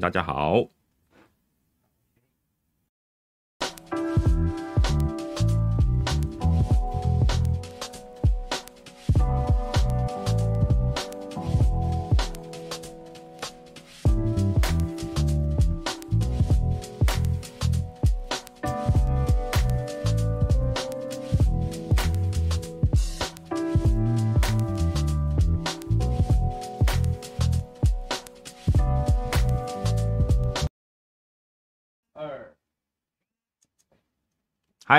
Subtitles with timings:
[0.00, 0.79] 大家好。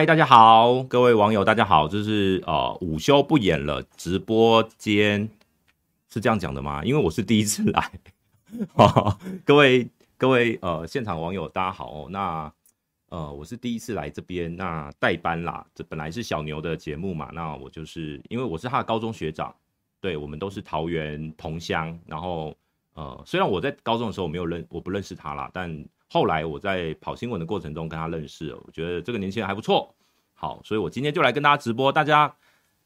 [0.01, 5.29] 嗨，大家好，各位网友，大家好，这是呃午休不演了直播间，
[6.09, 6.83] 是这样讲的吗？
[6.83, 7.91] 因为我是第一次来，
[9.45, 12.51] 各位各位呃现场网友大家好，那
[13.09, 19.55] 呃我是第一次来这边，那代班啦，这本来是小牛的节目嘛，那我就是因为我是他的高中学长，
[19.99, 22.57] 对，我们都是桃园同乡，然后
[22.95, 29.95] 呃虽然我在高中的时候我没有认我不认识他啦，但后来我在跑新闻的过程中跟他认识，我觉得这个年轻人还不错。
[30.41, 32.35] 好，所以我今天就来跟大家直播，大家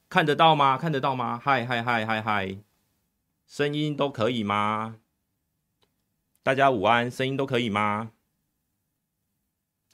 [0.09, 0.78] 看得到吗？
[0.78, 1.39] 看得到吗？
[1.42, 2.58] 嗨嗨嗨嗨嗨，
[3.48, 4.98] 声音都可以吗？
[6.44, 8.11] 大家午安，声音都可以吗？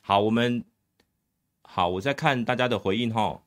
[0.02, 0.66] 好，我们
[1.62, 3.44] 好，我在看大家的回应哈。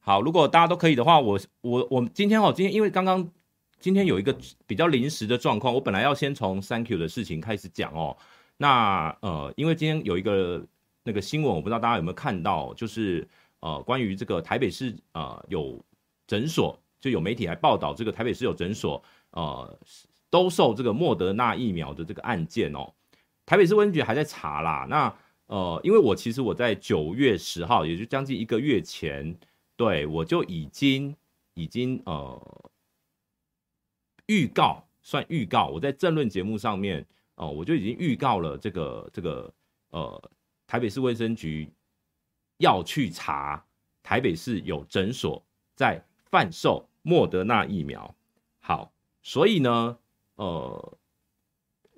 [0.00, 3.30] 好，如果大家都可以的话，我我我今天哦，今天因为刚刚
[3.78, 8.16] 今天有一个比较临时的状况，我本来要先从 Thank you 的事情开始讲哦。
[8.56, 10.66] 那呃，因为今天有一个
[11.04, 13.28] 那个新闻，我不知道大家有没有看到，就是
[13.60, 15.78] 呃，关于这个台北市呃有
[16.26, 19.00] 诊所，就有媒体来报道这个台北市有诊所
[19.32, 19.78] 呃
[20.30, 22.90] 兜售这个莫德纳疫苗的这个案件哦。
[23.44, 24.86] 台北市卫生局还在查啦。
[24.88, 25.14] 那
[25.46, 29.36] 呃，因为我其实我在九月十号，也就将近一个月前，
[29.76, 31.14] 对我就已经
[31.52, 32.70] 已经呃
[34.26, 37.06] 预告，算预告，我在政论节目上面。
[37.36, 39.52] 哦，我就已经预告了这个这个
[39.90, 40.30] 呃，
[40.74, 41.70] 台北市卫生局
[42.58, 43.64] 要去查
[44.02, 45.40] 台北市有诊所
[45.76, 48.12] 在贩售莫德纳疫苗。
[48.58, 48.92] 好，
[49.22, 49.96] 所以呢，
[50.34, 50.98] 呃，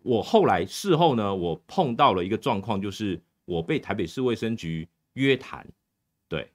[0.03, 5.67] 我后来事后呢，我碰到了一个状况，就是我被台北市卫生局约谈。
[6.29, 6.51] 对，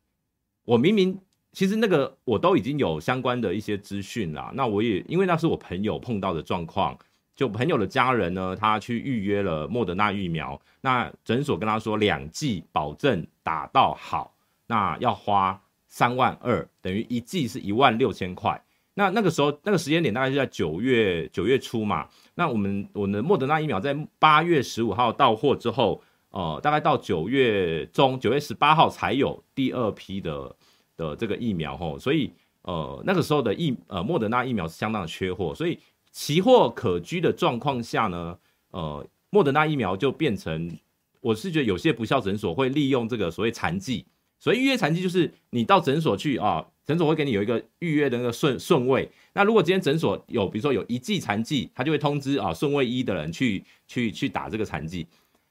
[0.64, 1.20] 我明明
[1.54, 6.96] 其实那个我都已经有相关的一些资讯啦，那我也因为那是我朋友碰到的状况。
[7.34, 14.36] 就朋友的家人呢，他去预约了莫德纳疫苗，那诊所跟他说两剂保证打到好，
[14.68, 18.62] 那要花三万二，等于一剂是一万六千块。
[18.94, 26.00] 那那个时候那个时间点大概是在九月九月初嘛，那我们我们的莫德纳疫苗在八月十五号到货之后，
[26.30, 30.56] 呃，大概到九月中九月十八号才有第二批的
[30.98, 32.32] 的这个疫苗吼，所以
[32.64, 35.80] 呃那个时候的疫呃莫德纳疫苗是相当的缺货，所以。
[36.12, 38.38] 奇货可居的状况下呢，
[38.72, 40.78] 呃，莫德纳疫苗就变成，
[41.22, 44.06] 我是觉得有些不肖诊所会利用这个所谓残剂，
[44.40, 49.10] 所谓预约残剂就是你到诊所去啊，诊所会给你有一个预约的那个顺顺位。
[49.34, 55.08] 那如果今天诊所有，比如说有一剂残剂，他就会通知啊顺位一的人去去去打这个残剂。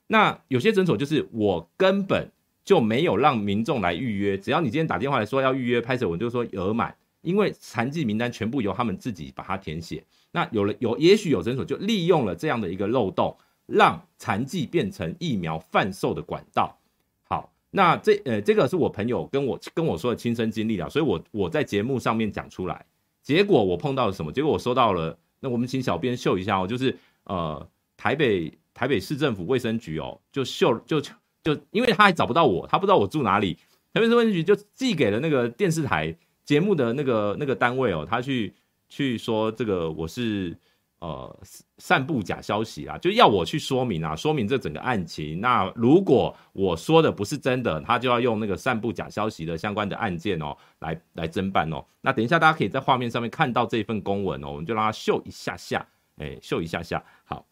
[0.08, 2.30] 那有些诊所就是我根本
[2.64, 10.04] 就没有让民众来预约，只要你今天打电话来说要预约，拍摄我就说额满，因为残剂名单全部由他们自己把它填写。
[10.32, 13.36] 那有了有，也许有诊所就利用了这样的一个漏洞，
[13.66, 16.78] 让残疾变成疫苗贩售的管道。
[17.24, 22.86] 好，那这呃这个是我朋友跟我跟我说的亲身经历了，所以我我在节目上面讲出来。
[23.22, 24.30] 结果我碰到了什么？
[24.30, 31.12] 结果我收到了，那我们请小编秀一下哦，就是呃台北台北市政府卫生局哦，就秀就就
[31.42, 33.54] 就因为他还找不到我，他不知道我住哪里，
[33.92, 38.54] 台北市卫生局就寄给了那个电视台节目的那个那个单位哦，他去。
[38.90, 40.54] 去说这个我是
[40.98, 41.34] 呃
[41.78, 45.40] 散布假消息啊，就要我去说明啊，说明这整个案情。
[45.40, 51.82] 那如果我说的不是真的，他就要用那个散布假消息的相关的案件哦，来来侦办哦。
[52.00, 55.86] 那等一下大家可以在画面上面看到这份公文哦，我们就让他秀一下下，
[56.18, 57.02] 哎，秀一下下。
[57.24, 57.46] 好，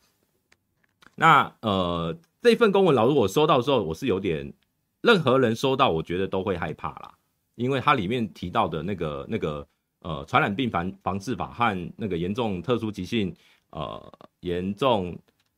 [1.15, 4.53] 那呃这份公文，老师我收到的时候，我是有点，
[5.01, 7.15] 任何人收到，我觉得都会害怕啦，
[7.55, 9.67] 因为它里面提到的那个那个。
[10.09, 13.35] 呃，传染病防防治法和那个严重特殊急性
[13.69, 14.11] 呃
[14.41, 15.15] 严重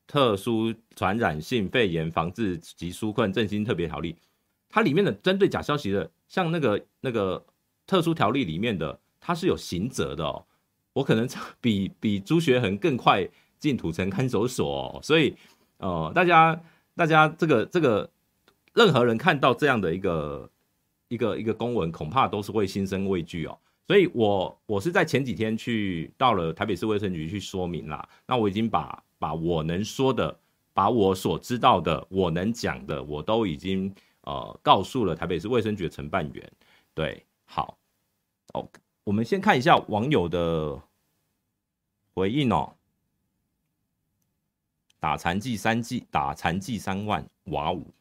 [0.09, 4.17] 特殊传染性肺炎防治及纾困振兴特别条例，
[4.69, 7.47] 它里面的针对假消息的，像那个那个
[7.87, 10.45] 特殊条例里面的，它是有刑责的哦。
[10.95, 11.29] 我可能
[11.61, 13.25] 比比朱学恒更快
[13.61, 15.33] 进土城看守所哦，所以
[15.77, 16.61] 呃，大家
[16.97, 18.11] 大家这个这个
[18.75, 20.51] 任何人看到这样的一个
[21.07, 23.57] 一个一个公文，恐怕都是会心生畏惧哦。
[23.91, 28.09] 所以我，我是在前几天去到了台北市卫生局去说明啦。
[28.25, 30.39] 那我已经把把我能说的
[30.73, 36.53] 把我所知道的、我能讲的，我都已经呃告诉了台北市卫生局的承办员。
[36.95, 37.77] 对，好，
[38.55, 38.65] 哦，
[39.03, 40.81] 我们先看一下网友的
[42.15, 42.73] 回应哦。
[45.01, 47.93] 打残剂三剂，打残剂三万，哇五，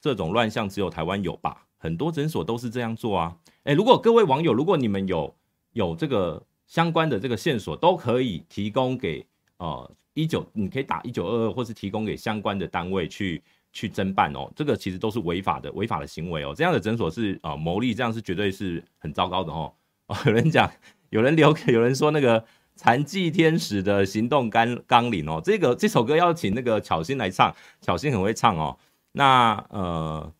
[0.00, 1.66] 这种乱象只有台湾有吧？
[1.76, 3.36] 很多诊所都是这样做啊。
[3.68, 5.34] 诶，如果各位网友，如果你们有
[5.74, 9.26] 有这个相关的这个线索，都可以提供给
[9.58, 14.50] 呃一九，你可以打一九二二，或是提供给相关的单位去去侦办哦。
[14.56, 16.54] 这个其实都是违法的，违法的行为哦。
[16.56, 19.70] 这样的诊所是呃牟利，这样是绝对是很糟糕的哦。
[20.06, 20.72] 哦 有人讲，
[21.10, 22.42] 有人留，有人说那个。
[22.80, 28.78] 残疾天使的行动纲纲领哦，这个这首歌要请那个巧心来唱，巧心很会唱哦。
[29.10, 30.32] 那呃，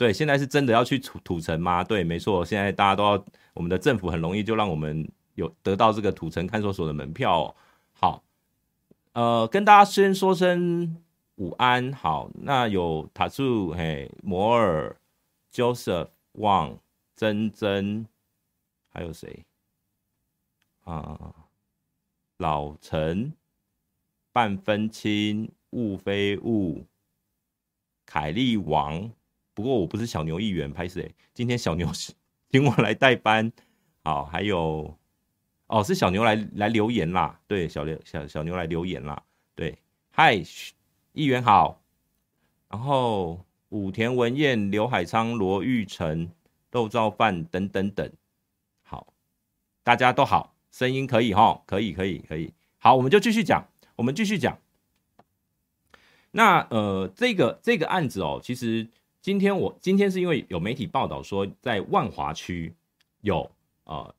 [0.00, 1.84] 对，现在是真的要去土土城吗？
[1.84, 7.54] 对，没错，现在大家都要，我们的政府很容易就让我们有得到这个土城看守所的门票哦。
[7.92, 8.24] 好，
[9.12, 10.96] 呃，跟大家先说声
[11.34, 11.92] 午安。
[11.92, 14.96] 好，那有塔柱、嘿摩尔、
[15.52, 16.78] Joseph、旺、
[17.14, 18.06] 珍珍，
[18.88, 19.44] 还有谁
[20.84, 21.34] 啊？
[22.38, 23.34] 老陈、
[24.32, 26.86] 半分清、雾非雾、
[28.06, 29.12] 凯利王，
[29.60, 31.14] 不过我不是小牛议员，拍谁？
[31.34, 31.86] 今天小牛
[32.50, 33.52] 请我来代班，
[34.02, 34.96] 好，还有
[35.66, 39.22] 哦，是小牛来来留言啦，对，小刘小小牛来留言啦，
[39.54, 39.76] 对，
[40.10, 40.42] 嗨，
[41.12, 41.82] 议员好，
[42.70, 46.30] 然后武田文彦、刘海昌、罗玉成、
[46.70, 48.10] 豆造饭等等等，
[48.82, 49.12] 好，
[49.82, 50.54] 大家都好。
[50.70, 54.58] 声音可以哈，可以可以可以，好，我们就继续讲，我们继续讲。
[56.30, 58.88] 那呃，这个这个案子哦，其实
[59.22, 62.72] 今天我今天是因为有媒体报道说，在万华区
[63.20, 63.50] 有
[63.84, 64.14] 呃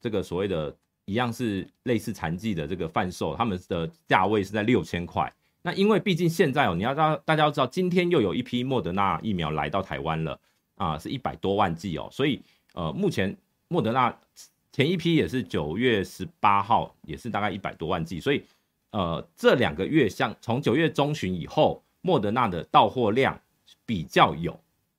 [0.00, 5.32] 这个所谓的一样是类似残剂的这个贩售，他们的价位是在六千块。
[5.62, 10.38] 那因为毕竟现在哦，你要大大家要知道，今天又有一批莫德纳疫苗来到台湾了
[10.76, 12.40] 啊，是一百多万剂哦，所以
[12.74, 13.36] 呃，目前
[13.68, 14.16] 莫德纳。
[14.70, 18.40] 前一批也是九月十八号，也是大概一百多万剂，所以，
[18.92, 23.36] 呃，这两个月像从九月中旬以后，莫德纳的到货量
[23.88, 24.54] 比较有，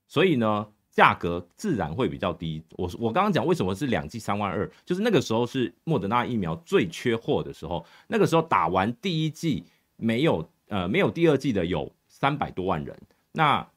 [0.08, 2.64] 所以呢，价格自然会比较低。
[2.72, 9.64] 我我刚刚讲为什么是两剂三万二，就是那个时候是莫德纳疫苗最缺货的时候，那个时候打完第一剂
[9.98, 13.00] 没有，呃，没有第二剂的有三百多万人，
[13.34, 13.70] 那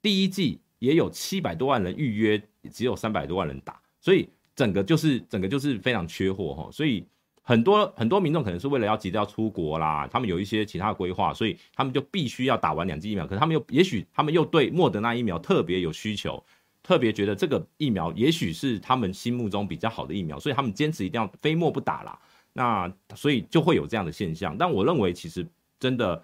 [0.00, 2.40] 第一剂也有七百多万人预约，
[2.70, 4.28] 只有三百多万人打，所以。
[4.56, 7.02] 整个就是整个就是非常缺货哈，所以
[7.42, 13.26] 很多很多民众可能是为了要急着要出国啦，他们有一些其他的规划，所以他们就必须要打完两剂疫苗。
[13.26, 16.42] 可是他们又也许他们又对莫德纳疫苗特别有需求，
[16.82, 22.18] 特别觉得这个疫苗也许是他们心目中比较好的疫苗，所以他们坚持一定要非莫不打啦。
[22.52, 24.56] 那所以就会有这样的现象。
[24.56, 25.46] 但我认为其实
[25.78, 26.22] 真的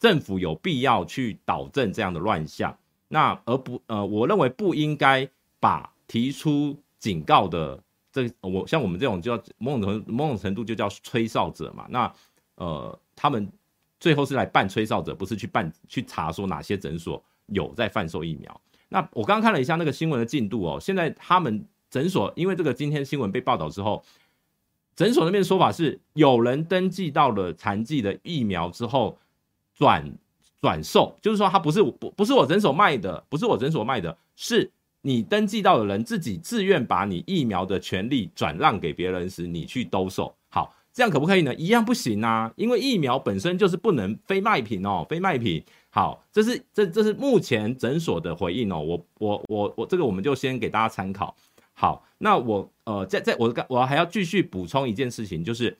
[0.00, 2.76] 政府有必要去导正这样的乱象，
[3.08, 5.28] 那而不呃，我认为不应该
[5.60, 6.76] 把提出。
[6.98, 7.80] 警告的
[8.24, 11.86] 这我像我们这种就叫某种程某种程度就叫吹哨者嘛。
[11.90, 12.10] 那
[12.54, 13.46] 呃，他们
[14.00, 18.60] 最后是来办吹哨者，不是去办去查说哪些诊所有在贩售疫苗。
[18.88, 24.02] 那我刚刚看了一下那个新闻的进度哦，现在他们诊所因为这个今天新闻被报道之后，
[24.94, 29.18] 诊所那边说法是有人登记到了残剂的疫苗之后
[29.74, 30.10] 转
[30.62, 34.72] 转售，就是说他不是不不是我诊所卖的，不是我诊所卖的，是。
[35.06, 41.54] 你登记到的人自己自愿把你疫苗的权利转让给别人时，你去兜售，好，这样可不可以呢？
[41.54, 45.62] 一样不行啊，因为疫苗本身就是不能非卖品哦，非卖品。
[45.90, 51.36] 好，这是这这是目前诊所的回应哦，我我我我这个我们就先给大家参考。
[51.72, 55.78] 好，那我呃在在我我还要继续补充一件事情，就是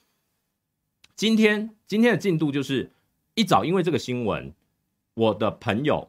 [1.16, 2.92] 今天今天的进度就是
[3.34, 4.54] 一早因为这个新闻，
[5.14, 6.08] 我的朋友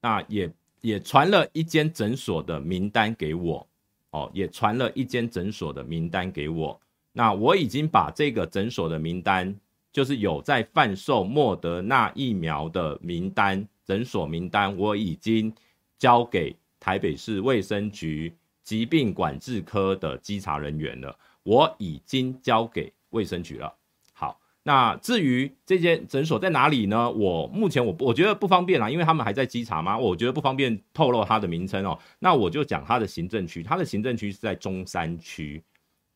[0.00, 0.50] 那也。
[0.86, 3.66] 也传了一间诊所的名单给我，
[4.10, 6.80] 哦，也传了一间诊所的名单给我。
[7.10, 9.52] 那我已经把这个诊所的名单，
[9.92, 15.52] 就是有在贩售莫德纳疫苗的名单，诊所名单，我已经
[15.98, 21.18] 交给台北市卫生局疾病管制科的稽查人员了。
[21.42, 23.74] 我已经交给卫生局了。
[24.66, 27.08] 那至于这间诊所在哪里呢？
[27.08, 31.96] 我目前我我觉得不方便啦，因为他们还在稽查嘛，我觉得不方便透露它的名称哦。
[32.18, 35.62] 那我就讲它的行政区，它的行政区是在中山区，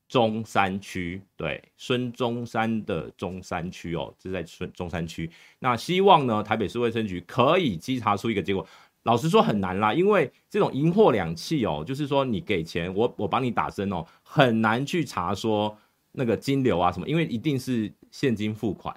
[0.08, 5.30] 中山区，对，孙中山的中山区哦，是在孙中山区。
[5.60, 8.66] 那希望呢，台北市卫生局可以稽查出一个结果。
[9.04, 15.78] 老实说很难啦，因为这种银货两讫哦，就是说你给钱，我我帮你打针哦，很难去查说
[16.12, 17.92] 那个金流啊什么，因为一定是。
[18.12, 18.92] 现金付款，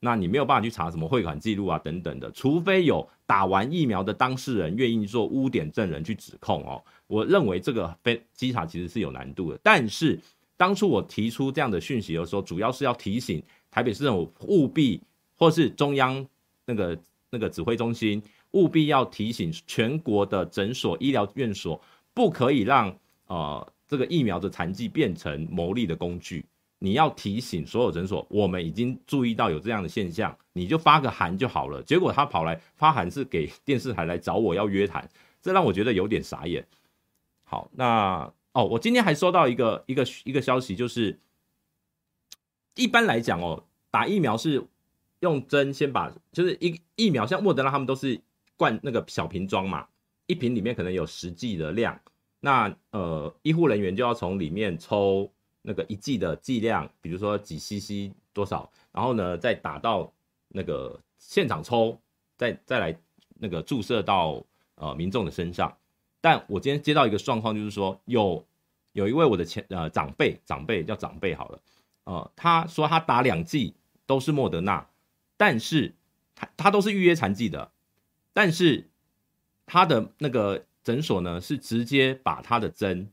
[0.00, 6.82] 那你没有办法去查什么汇款记录啊等等的，除非有打完疫苗的当事人愿意做污点证人去指控哦。
[7.06, 9.60] 我认为这个非稽查其实是有难度的。
[9.62, 10.18] 但是
[10.56, 14.98] 当初我提出这样的讯息的时候，主要是要提醒台北市政府务必，
[15.36, 16.26] 或是中央
[16.64, 21.78] 那个那个指挥中心务必要提醒全国的诊所、医疗院所，
[22.14, 26.46] 不可以让呃这个疫苗的残剂变成牟利的工具。
[26.84, 31.82] 你要提醒所有诊所，我们已经注意到有这样的现象，你就发个函就好了。
[31.82, 35.08] 结果他跑来发函是给电视台来找我要约谈，
[35.40, 36.62] 这让我觉得有点傻眼。
[37.44, 41.18] 好，那哦，我今天还收到一个一个一个消息，就是
[42.74, 44.62] 一般来讲哦，打疫苗是
[45.20, 48.20] 用针先把，就是一疫苗像莫德纳他们都是
[48.58, 49.86] 灌那个小瓶装嘛，
[50.26, 51.98] 一瓶里面可能有十剂的量，
[52.40, 55.30] 那呃医护人员就要从里面抽。
[55.66, 60.12] 那个一剂的剂量，比如说几 CC 多少，然后呢再打到
[60.48, 61.98] 那个现场抽，
[62.36, 62.94] 再再来
[63.38, 64.44] 那个注射到
[64.74, 65.74] 呃民众的身上。
[66.20, 68.44] 但我今天接到一个状况，就是说有
[68.92, 71.62] 有一位我的前呃长辈，长辈叫长辈好了，
[72.04, 74.86] 呃他说他打两剂都是莫德纳，
[75.38, 75.94] 但是
[76.34, 77.72] 他他都是预约残剂的，
[78.34, 78.90] 但是
[79.64, 83.10] 他的那个诊所呢是直接把他的针。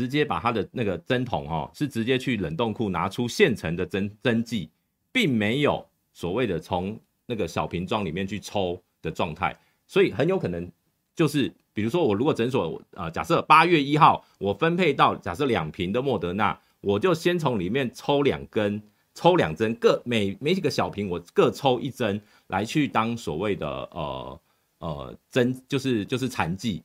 [0.00, 4.70] 直接把他的那个针筒哦，是直接去冷冻库拿出现成的针针剂，
[5.12, 9.54] 并没有所谓的从那个小瓶装里面去抽的状态，
[9.86, 10.66] 所以很有可能
[11.14, 18.82] 就是，比如说我如果诊所啊、呃，假设八月一号我分配到假设两瓶的莫德纳，我就先从里面抽两根，
[19.14, 24.40] 抽两针，各每每几个小瓶我各抽一针来去当所谓的呃
[24.78, 26.82] 呃针，就是就是残剂。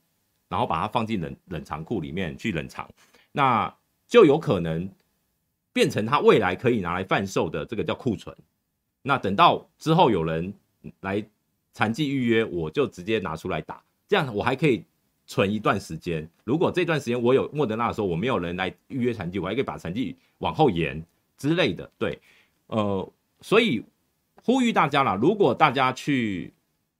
[0.48, 2.88] 然后把它放进冷冷藏库里面去冷藏，
[3.32, 3.74] 那
[4.06, 4.88] 就有可能
[5.72, 8.36] 变成它未来可以拿来贩售的这个叫库存。
[9.02, 10.54] 那等到之后有人
[11.00, 11.24] 来
[11.72, 14.84] 残疾预约，我就直接拿出来打，这样我还可以
[15.26, 16.28] 存一段时间。
[16.44, 21.04] 如果这段时间我有莫德纳的时候，我没有人来预约残疾，我还可以把残疾往后延
[21.36, 21.90] 之类的。
[21.98, 22.20] 对，
[22.68, 23.84] 呃，所以
[24.44, 26.52] 呼吁大家啦，如果大家去。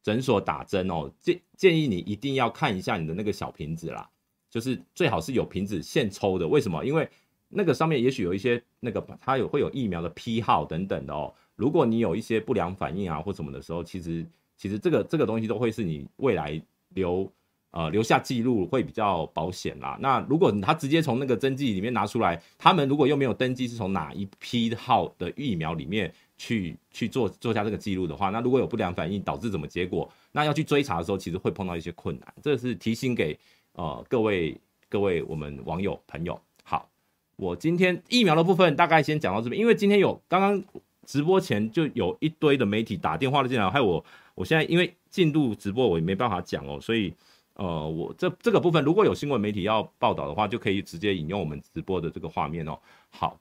[0.07, 4.09] 诊所打针哦，建建议你一定要看一下你的那个小瓶子啦，
[4.49, 6.47] 就是最好是有瓶子现抽的。
[6.47, 6.85] 为什么？
[6.85, 7.09] 因为
[7.49, 11.35] 那个上面也许有一些那个它有会有疫苗的批号等等的哦。
[11.57, 14.25] 如果你有一些不良反应啊或什么的时候，其实
[14.57, 17.29] 其实这个这个东西都会是你未来留
[17.73, 19.99] 呃留下记录会比较保险啦。
[20.01, 26.15] 那如果他直接从那个针剂里面拿出来，他们如果又没有登记是从哪一批号的疫苗里面。
[26.37, 32.35] 去去做做下这个记录的话，那如果有不良反应导致怎么结果，那要去追查的时候，其实会碰到一些困难。
[32.43, 33.39] 这是提醒给
[33.73, 34.55] 呃各位
[34.89, 36.39] 各位我们网友朋友。
[36.63, 36.89] 好，
[37.37, 40.63] 我今天疫苗的部分大概先讲到这边，因为今天有刚刚
[41.07, 47.15] 直播前就有一堆的媒体打电话进来，害我我现在因为进入直播我也没办法讲哦，所以
[47.55, 52.79] 呃我这这个部分如果有新闻媒体要报道的话，就可以直接引用我们直播的这个画面哦。
[53.09, 53.41] 好，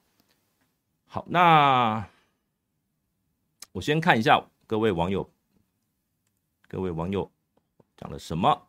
[1.06, 2.08] 好，那。
[3.76, 5.30] 我先看一下各位网友，
[6.66, 7.30] 各位网友
[7.94, 8.66] 讲了什么？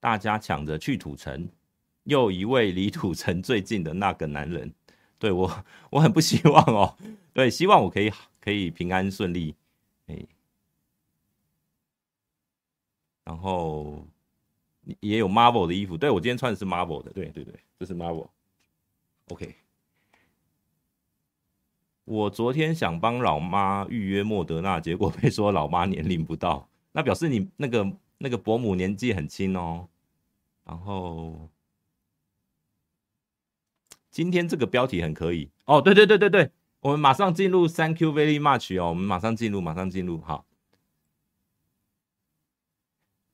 [0.00, 1.46] 大家抢着去土城，
[2.04, 4.72] 又一位离土城最近的那个男人，
[5.18, 6.96] 对我，我很不希望哦。
[7.34, 9.54] 对，希望我可以可以平安顺利。
[10.06, 10.26] 哎，
[13.24, 14.02] 然后
[15.00, 18.28] 也有 Marvel 的衣服，对，我今天穿的是 Marvel 的，对对对，这是 Marvel。
[19.28, 19.54] OK。
[22.04, 29.88] 我昨天想帮老妈预约莫德纳，结果被说老妈年龄不到，那表示你那个那个伯母年纪很轻哦。
[30.64, 31.48] 然后
[34.10, 40.44] 今天这个标题很可以哦，对对对对对，我们马上进入 Thank you very much 哦，我们马上进入，马上进入，好，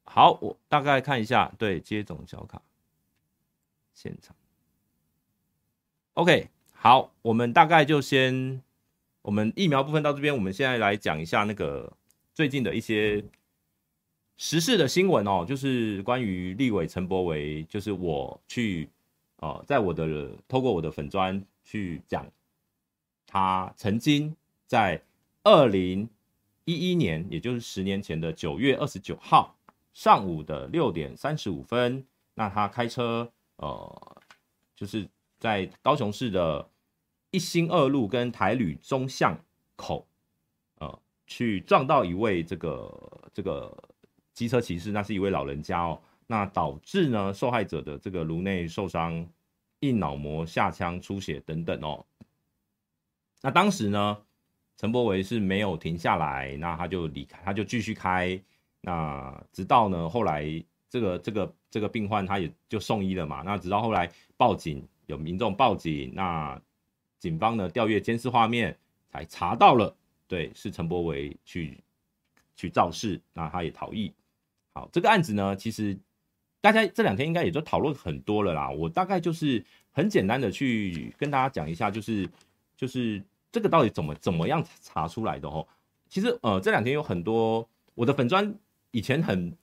[0.05, 2.63] 好，我大概看一下，对，接种小卡
[3.95, 4.35] 现场
[6.15, 6.49] ，OK。
[6.83, 8.63] 好，我们大概就先，
[9.21, 11.93] 我们疫苗部分到这边，我们现在来讲一下那个
[12.33, 13.23] 最近的一些
[14.39, 18.89] 时事的新闻哦，就是关于立委陈柏惟，就是我去，
[19.41, 22.27] 呃，在我的透过我的粉砖去讲，
[23.27, 24.35] 他曾经
[24.67, 25.03] 在
[25.45, 26.09] 二零
[26.65, 29.55] 一一年，也就是十年前的九月二十九号
[29.93, 34.17] 上午的六点三十五分，那他开车，呃，
[34.75, 35.07] 就是。
[35.41, 36.71] 在高雄市的
[37.33, 39.37] 一心二路跟台旅中巷
[39.75, 40.07] 口，
[40.79, 43.77] 呃，去撞到一位这个这个
[44.35, 49.27] 机车骑士，那是一位老人家哦，那导致呢受害者的这个颅内受伤、
[49.81, 52.05] 硬脑膜下腔出血等等哦。
[53.41, 54.19] 那当时呢，
[54.77, 58.39] 陈柏维是没有停下来，那他就离开，他就继续开。
[58.83, 60.45] 那直到呢后来，
[60.89, 63.43] 这个这个这个病患他也就送医了嘛。
[63.43, 66.59] 那直到后来报警，有民众报警，那
[67.19, 68.75] 警方呢调阅监视画面，
[69.13, 69.95] 才查到了，
[70.27, 71.79] 对，是陈柏维去
[72.57, 74.13] 去肇事，那他也逃逸。
[74.73, 75.99] 好，这个案子呢，其实
[76.61, 78.71] 大家这两天应该也都讨论很多了啦。
[78.71, 79.63] 我大概就是
[79.93, 82.27] 很简单的去跟大家讲一下，就是
[82.77, 85.67] 就是这个到底怎么怎么样查出来的哦。
[86.09, 88.55] 其实呃这两天有很多我的粉砖。
[88.93, 89.57] 以前很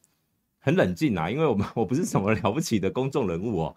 [0.57, 3.75] 很冷静啊，因为我们我不是什么了不起的公众人物哦。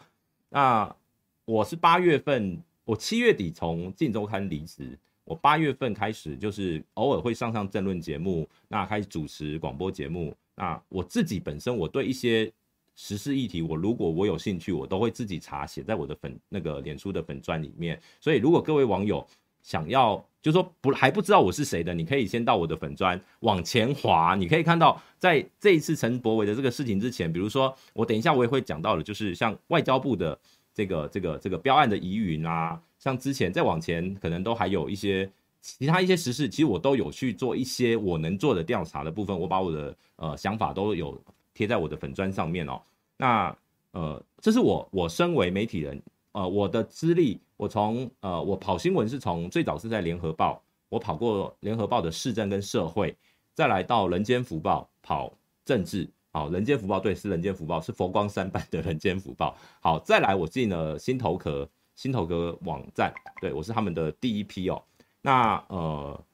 [0.48, 0.94] 那
[1.44, 10.34] 我是八月份，我七月底从《镜周刊》离职，我八月份开始就是偶尔会上上政论节目，那开始主持广播节目。
[10.54, 12.52] 那我自己本身我对一些
[12.94, 18.00] 时事议题，我如果我有兴趣，我都会自己查写在我的粉那个脸书的粉砖里面。
[18.20, 19.26] 所以如果各位网友
[19.62, 30.38] 想要，就说不还不知道我是谁的，你可以先到我的粉砖往前滑，你可以看到在这一次陈柏惟的这个事情之前，比如说我等一下我也会讲到的，就是像外交部的
[30.80, 41.20] 这个这个这个标案的疑云啊，像之前再往前可能都还有一些其他一些时事，其实我都有去做一些我能做的调查的部分，我把我的呃想法都有
[41.52, 42.80] 贴在我的粉砖上面哦。
[43.18, 43.54] 那
[43.90, 46.00] 呃，这是我我身为媒体人。
[46.32, 53.14] 呃，我的资历，我从呃，我跑新闻是从最早是在联合报，我跑过联合报的市政跟社会，
[53.52, 55.34] 再来到人间福报跑
[55.64, 64.82] 政治，好，人间福报对，是人间福报，是佛光山版的人间福报，好，再来我进了心头壳，心头壳网站，对，我是他们的第一批哦，
[65.20, 66.24] 那呃，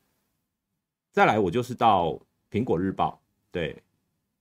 [1.13, 2.19] 再来我就是到
[2.51, 3.83] 苹果日报，对，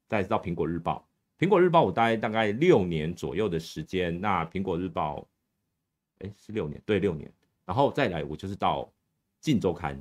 [0.07, 1.05] 再到苹果日报，
[1.39, 5.27] 苹果日报我待大概六年左右的时间，那苹果日报。
[6.19, 7.29] 哎，是六年，对，六年，
[7.65, 8.83] 然后再来，我就是到
[9.41, 9.93] 《镜周刊》，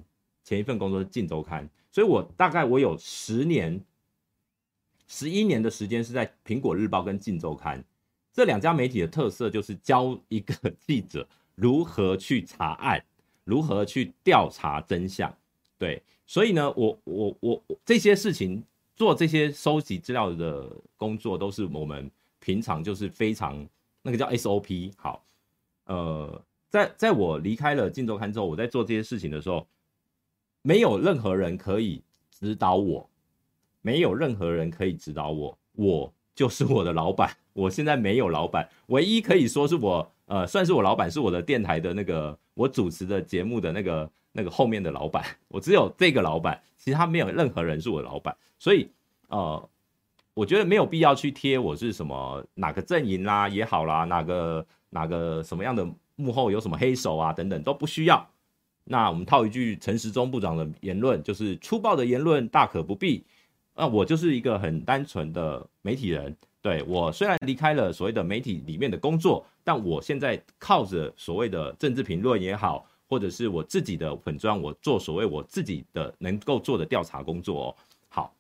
[0.45, 3.85] 前一份工作是《镜周刊》，所以我大概我有十年、
[5.07, 7.81] 十一年的时间是在《苹果日报》跟《镜周刊》
[8.33, 13.05] 这两家媒体的特色，就是教一个记者 如何去查案，
[13.45, 15.33] 如何去调查真相。
[15.79, 18.63] 对，所以呢，我我我这些事情
[18.97, 23.67] 做这些收集资料的工作，都是我们平常就是非常
[24.03, 25.25] 那个叫 SOP 好。
[25.87, 29.67] 呃，在在我离开了《镜周刊》之后，我在做这些事情的时候，
[30.63, 33.09] 没有任何人可以指导我，
[33.85, 37.31] 没有任何人可以指导我，我就是我的老板。
[37.53, 45.23] 我现在没有老板，唯一可以说是我，呃，算是我老板，是我的电台的那个我主持的节目的那个那个后面的老板。
[45.49, 48.89] 我只有这个老板，其他没有任何人是我的老板，所以
[49.29, 49.69] 呃，
[50.33, 54.67] 我觉得没有必要去贴我是什么哪个阵营啦也好啦，哪个。
[54.95, 57.33] 哪个什么样的幕后有什么黑手啊？
[57.33, 58.25] 等等都不需要。
[58.85, 63.25] 那我们套一句陈时中部长的言论，就是粗暴的言论大可不必。
[63.75, 66.35] 那我就是一个很单纯的媒体人。
[66.63, 77.77] 对，我虽然离开了所谓的媒体里面的工作，但我现在靠着所谓的政治评论也好，或者是我自己的粉砖，我做所谓我自己的能够做的调查工作哦。
[78.09, 78.35] 好，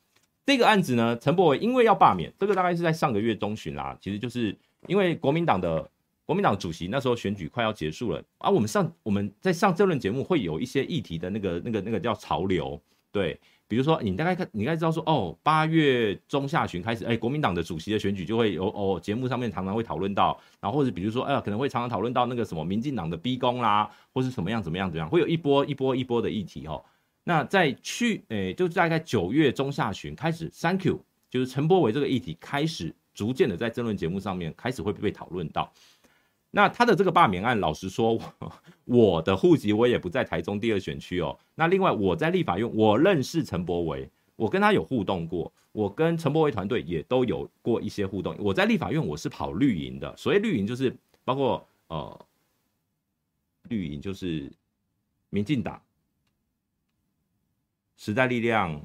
[0.47, 3.97] 这个案子呢，陈柏惟因为要罢免，这个大概是在上个月中旬啦。
[4.01, 5.90] 其实就是因为国民党的。
[6.27, 12.81] 国民党主席那时候选举快要结束了啊，我们上我们在上这轮节目会有一些议题的那个那个那个叫潮流，
[13.12, 26.85] 对，比如说你大概看，你应该知道说哦，八月中下旬开始，哎，国民党的主席的选举就会有哦，节目上面常常会讨论到，然后或者比如说哎，可能会常常讨论到那个什么民进党的逼宫啦，或是什么样怎么样怎么样，会有一波一波一波的议题哦。
[27.24, 31.00] 那在去哎，就大概九月中下旬开始，Thank you，
[31.31, 35.72] 就是陈柏惟这个议题开始逐渐的在政论节目上面开始会被讨论到。
[36.54, 38.16] 那他的这个罢免案，老实说，
[38.86, 41.36] 我的户籍我也不在台中第二选区哦。
[41.56, 48.36] 那另外我在立法院，我认识陈柏维，我跟他有互动过，我跟陈柏维团队也都有过一些互动。
[48.38, 52.26] 我在立法院我是跑绿营的，所以绿营就是包括呃，
[53.64, 54.48] 绿营就是
[55.30, 55.82] 民进党、
[57.96, 58.80] 时代力量、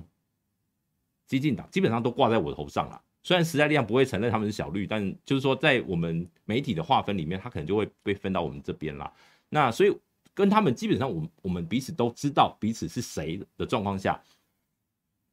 [1.28, 3.00] 激进党，基本上都挂在我头上了。
[3.30, 9.14] 虽然时代力量不会承认他们是小绿，但就是说，在我们媒体的划分里面，他可能就会被分到我们这边啦。
[9.50, 9.96] 那所以
[10.34, 14.20] 跟他们基本上，我们我们彼此都知道彼此是谁的状况下，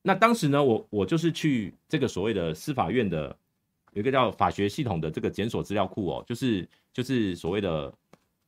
[0.02, 3.34] 那当时呢，我我就是去这个所谓的司法院的
[3.94, 7.90] 有一个叫法学系统的这个检索资料库哦，就是就是所谓的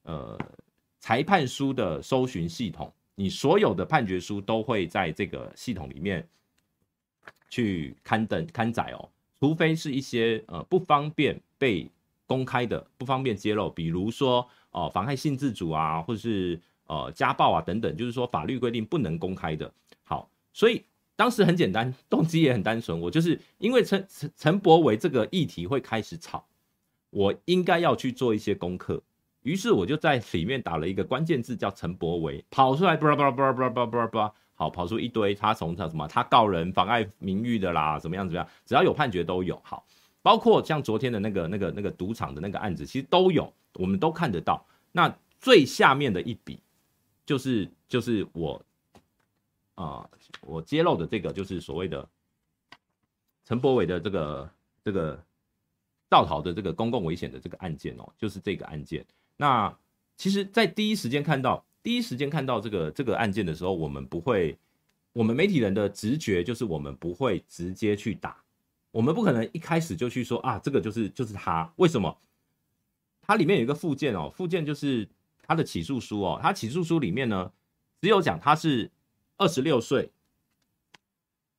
[0.02, 0.38] 呃
[1.00, 6.28] 裁判书的搜寻系统，你所有的判决书都会在这个系统里面
[7.48, 9.08] 去刊登刊载哦。
[9.40, 11.90] 除非是一些呃不方便被
[12.26, 19.72] 公开的、不方便揭露，比如说哦、呃、妨害性自主啊，或是呃家暴啊等等，就是说法律规定不能公开的。
[20.04, 20.84] 好，所以
[21.16, 26.44] 当时很简单，动机也很单纯，我就是因为陈陈陈柏惟这个议题会开始炒，
[27.10, 29.02] 我应该要去做一些功课。
[29.42, 39.56] 于是我就在里面打了一个关键字，叫陈柏惟，跑出来，叭叭叭叭叭叭叭，好，跑出一堆，他从他什么，他告人妨碍名誉的啦，怎么样怎么样，只要有判决都有。
[39.62, 39.86] 好，
[40.20, 44.66] 包括像昨天的那个那个那个赌场的那个案子，其实都有，我们都看得到。
[44.90, 46.60] 那最下面的一笔，
[47.24, 48.60] 就是就是我
[49.76, 52.08] 啊、我揭露的这个，就是所谓的
[53.44, 54.50] 陈柏伟的这个
[54.82, 55.24] 这个
[56.08, 59.06] 盗逃的这个公共危险的这个案件哦，就是这个案件。
[59.36, 59.72] 那
[60.16, 64.54] 其实，在第一时间看到第一时间看到这个这个案件的时候，我们不会，
[65.14, 68.36] 我们媒体人的直觉就是我们不会直接去打，
[68.90, 72.18] 我们不可能一开始就去说啊，这个就是就是他，为什么？
[73.22, 75.08] 它里面有一个附件哦，附件就是
[75.40, 77.50] 他的起诉书哦，他起诉书里面呢，
[78.02, 78.90] 只有讲他是
[79.38, 80.10] 二十六岁，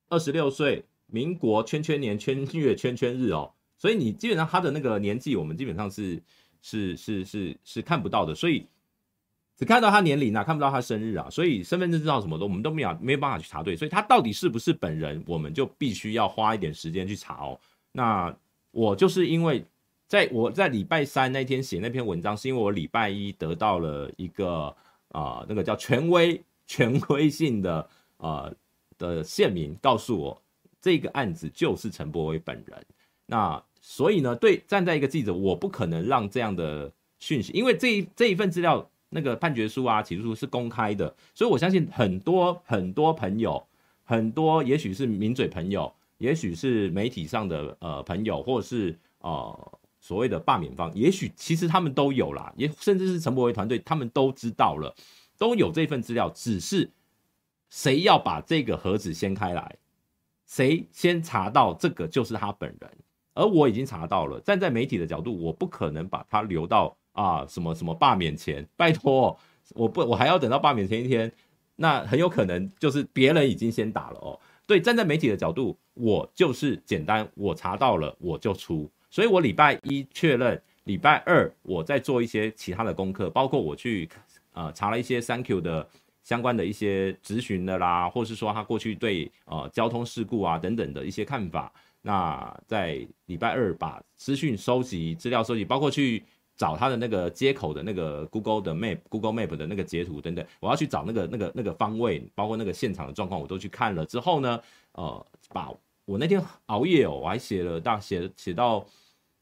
[0.10, 6.22] 二十六岁，民国圈圈年圈月圈圈日哦，所以你基本上他的那个年纪，我们基本上是。
[6.62, 8.68] 是是是是看不到的，所以
[9.60, 17.60] 只看到他年龄啊，看不到他生日啊，所以身份证字号什么的，我们都没有没有办法去查对，所以他到底是不是本人，我们就必须要花一点时间去查哦。
[17.92, 18.34] 那
[18.72, 19.66] 我就是因为
[20.08, 24.74] 在我在礼拜三那天写那篇文章，是因为我礼拜一得到了一个
[25.10, 28.50] 啊、那个叫权威权威性的啊、
[28.98, 30.42] 的线民告诉我，
[30.80, 32.86] 这个案子就是陈柏威本人。
[33.26, 43.66] 那所以呢，对，站在一个记者，我不可能让这样的讯息，因为这一这一份资料，那个判决书啊、起诉书是公开的，所以我相信很多很多朋友，
[44.04, 54.96] 很多也许是名嘴朋友，也许是媒体上的呃朋友，或是呃所谓的罢免方，也许其实他们都有啦，也甚至是陈柏惟团队，他们都知道了，
[55.38, 56.92] 都有这份资料，只是
[57.70, 59.76] 谁要把这个盒子掀开来，
[60.46, 62.92] 谁先查到这个就是他本人。
[63.36, 69.38] 而我已经查到了，站在媒体的角度，我不可能把它留到啊什么什么罢免前，拜托，
[69.76, 71.30] 我不，我还要等到罢免前一天，
[71.76, 74.40] 那很有可能就是别人已经先打了哦。
[74.66, 84.08] 对，站在媒体的角度，我就是简单，我查到了我就出，所以我礼拜一确认，礼拜二我再做一些其他的功课，包括我去
[84.54, 85.86] 呃查了一些 Thank you 的
[86.24, 91.74] 相关的一些咨询的啦，或是说他过去对呃交通事故啊等等的一些看法。
[92.02, 96.24] 那在礼拜二把资讯收集、资料收集，包括去
[96.60, 105.72] 找他的那个接口的那个 Google 的 Map、Google Map 的那个截图等等，我要去找那个那个那个方位，包括那个现场的状况，我都去看了之后呢，呃，把
[106.04, 108.86] 我那天熬夜哦，我还写了大写写到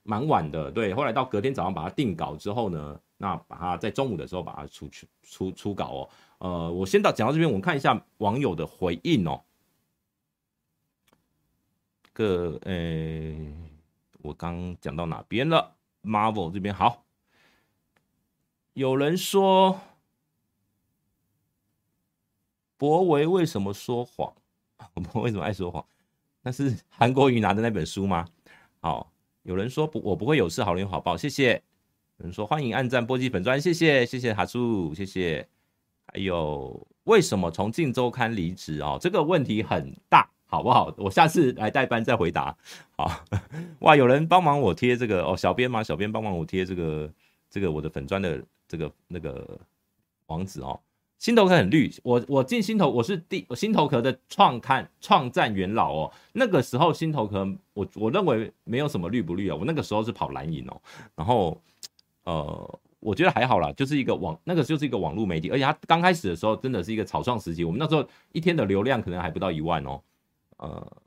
[0.03, 9.41] 蛮晚的，对，后来到隔天早上把它定稿之后呢，那把它在中午的时候把它出去出出稿哦，呃，我先到讲到这边，我们看一下网友的回应哦。
[12.13, 13.53] 个呃、欸，
[14.21, 17.03] 我刚讲到哪边了？Marvel 这边好，
[18.77, 19.81] 有人说
[22.77, 24.31] 博维为什么说谎？
[24.93, 25.83] 我们为什么爱说谎？
[26.43, 28.27] 那是韩国瑜拿的那本书吗？
[28.79, 29.11] 好，
[29.41, 30.63] 有人说不，我不会有事。
[30.63, 31.53] 好人有好报，谢谢。
[32.17, 35.47] 有人说欢迎按赞波及粉专，谢谢谢谢哈叔，谢谢。
[36.05, 38.79] 还有为什么从镜周刊离职？
[38.83, 40.29] 哦，这个问题很大。
[40.45, 40.93] 好不好？
[40.97, 42.55] 我下次来代班再回答。
[42.95, 43.25] 好，
[43.81, 45.81] 哇，有人帮忙我贴这个哦，小编吗？
[45.81, 47.11] 小编帮忙我贴这个
[47.49, 49.59] 这个我的粉砖的这个那个
[50.27, 50.79] 网址哦。
[51.19, 56.13] 心头壳很绿，我我进心头，我是第我心头壳的创刊创战元老哦。
[56.33, 59.55] 那个时候心头壳，我我认为没有什么绿不绿啊。
[59.55, 60.79] 我那个时候是跑蓝营哦，
[61.15, 61.59] 然后
[62.23, 69.99] 呃，我觉得还好啦，就是一个网那个就是一个网络媒体，而且它刚开始的时候真的是一个草创时期，我们那时候一天的流量可能还不到一万哦。
[70.57, 70.97] 呃，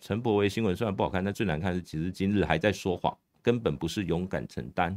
[0.00, 3.16] 陈柏维新闻虽然不好看，但最难看是其实今日还在说谎，
[3.48, 4.94] 根本不是勇敢承担。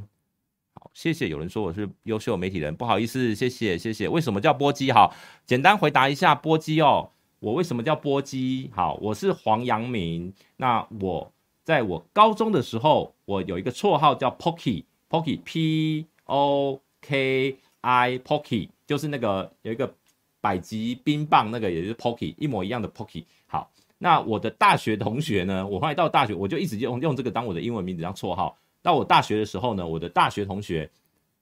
[0.74, 1.30] 好，谢谢。
[1.30, 4.10] 有人说我是优秀媒体人，不好意思，谢谢谢谢。
[4.10, 4.92] 为什么叫波基？
[4.92, 7.12] 好，简单回答一下波基哦。
[7.40, 8.70] 我为什么叫波基？
[8.74, 10.34] 好，我是黄阳明。
[10.58, 11.32] 那我
[11.64, 19.96] 在我高中的时候，我有一个绰号叫 Pocky，Pocky P O K I Pocky，就是那个有一个。
[20.44, 23.26] 百吉冰棒那个也是 Pocky 一模一样的 Pocky。
[23.46, 23.71] 好，
[24.04, 25.68] 那我的大学同学呢？
[25.68, 28.58] 我后来到大学，我就一直用用这个当我的英文名字当绰号。
[28.82, 30.90] 到我大学的时候呢，我的大学同学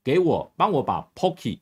[0.04, 1.58] 给我帮我把 Pocky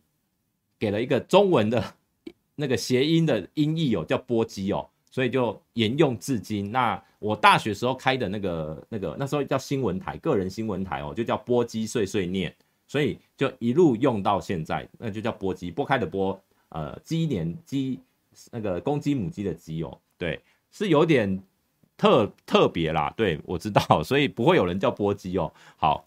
[0.77, 1.95] 给了一个中文的
[2.57, 6.73] 那个谐音的音译哦，叫波基哦，所以就沿用至今。
[6.73, 12.53] 那我大学时候开的那个那个那时候叫新闻台，个人新闻台哦，就叫波基碎碎念。
[12.91, 18.01] 所以就一路用到现在，那就叫波鸡，波开的波，呃，鸡年鸡
[18.51, 21.43] 那个公鸡母鸡的鸡哦，对，是有点
[21.97, 25.53] 特特别啦，对，我知道，所以不会有人叫剥鸡哦。
[25.77, 26.07] 好，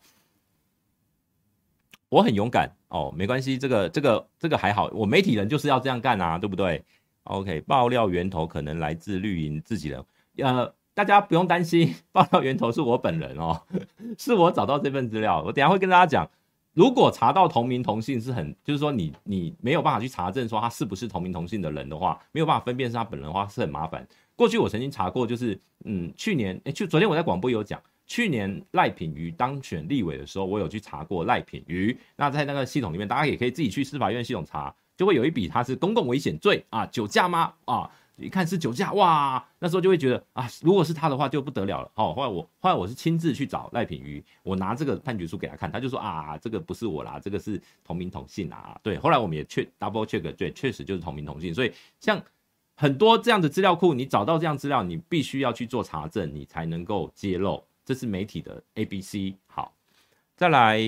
[2.10, 6.84] 我很勇敢哦，没关系，这个这个这个还好，我媒体人就是要这样干啊，对不对
[7.24, 10.04] ？OK，爆料源头可能来自绿营自己人，
[10.38, 10.74] 呃。
[10.94, 13.62] 大家不用担心，爆料源头是我本人哦，
[14.20, 15.42] 是我找到这份资料。
[15.42, 16.30] 我等下会跟大家讲，
[16.74, 24.06] 如果查到同名同姓是很，就是说你你没有办法去查证说他是不是同名同姓的人的话，没有办法分辨是他本人的话是很麻烦。
[24.36, 31.98] 过去我曾经查过，就是嗯，去年诶，就昨天我在广播有讲，去年赖品妤当选立委的时候，我有去查过赖品妤。
[32.16, 37.54] 那在那个系统里面，大家也可以自己去司法院系统查，就会有一笔他是公共危险罪啊，酒驾吗？
[37.66, 37.92] 啊。
[38.18, 41.92] 一看是酒驾，哇，那时候就会觉得啊，如果是他的话就不得了了。
[41.96, 48.80] 哦，后来我后来我是亲自去找赖品妤，我拿这个判决书给他看，他就说啊，这个不是我啦，这个是同名同姓啊。
[48.84, 51.52] 对，后来我们也确 double check，对，确实就是同名同姓。
[51.52, 52.22] 所以像
[52.82, 57.64] 很多这样的资料库，你找到这样资料，你必须要去做查证，你才能够揭露。
[57.86, 59.36] 这是媒体的 ABC。
[59.46, 59.72] 好，
[60.36, 60.82] 再来。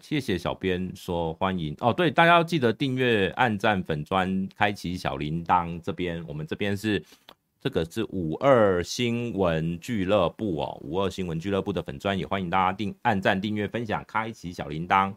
[0.00, 5.80] 谢谢小编说欢迎哦，对，大家要记得订阅、按赞、粉专、开启小铃铛。
[5.80, 7.02] 这边我们这边是
[7.58, 15.14] 这个是五二新闻俱乐部哦，五二新闻俱乐部的粉专也欢迎大家订、按赞、订阅、分享、开启小铃铛。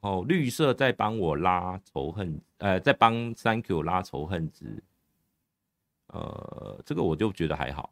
[0.00, 4.82] 哦，绿色在帮我拉仇恨，呃，在帮 Thank you 拉仇恨值，
[6.08, 7.90] 呃，这个我就觉得还好。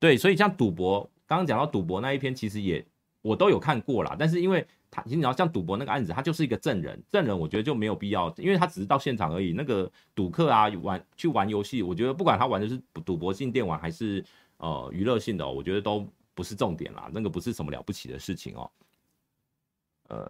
[0.00, 2.84] 对，所以像赌博，刚刚讲到赌博那一篇，其实也
[3.20, 4.16] 我都有看过啦。
[4.18, 9.52] 但是因为他，你要像赌博那个案子，他就是一个证人，证人我觉得就没有必要，因为他只是到现场而已。
[9.52, 14.24] 那个赌客啊，玩去玩游戏，我觉得不管他玩的是赌博性电玩还是
[14.56, 16.08] 呃娱乐性的，我觉得都
[16.40, 17.10] 不是重点啦。
[17.12, 18.70] 那个不是什么了不起的事情哦。
[20.08, 20.26] 呃，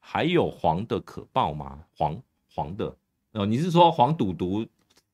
[0.00, 1.78] 还有黄的可报吗？
[1.96, 2.20] 黄
[2.52, 2.92] 黄的，
[3.30, 4.66] 哦，你是说黄赌毒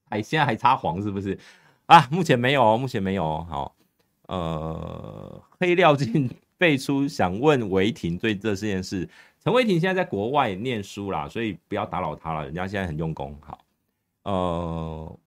[0.09, 1.39] 还现在还差黄是不是？
[1.85, 3.77] 啊，目前没有哦，目前没有，好。
[4.29, 9.07] 呃，黑料进 辈出，想问维婷对这件事。
[9.45, 13.39] 陈维婷现在在国外念书啦，所以不要打扰他了，人家现在很用功。
[13.43, 13.59] 好，
[14.23, 15.19] 呃，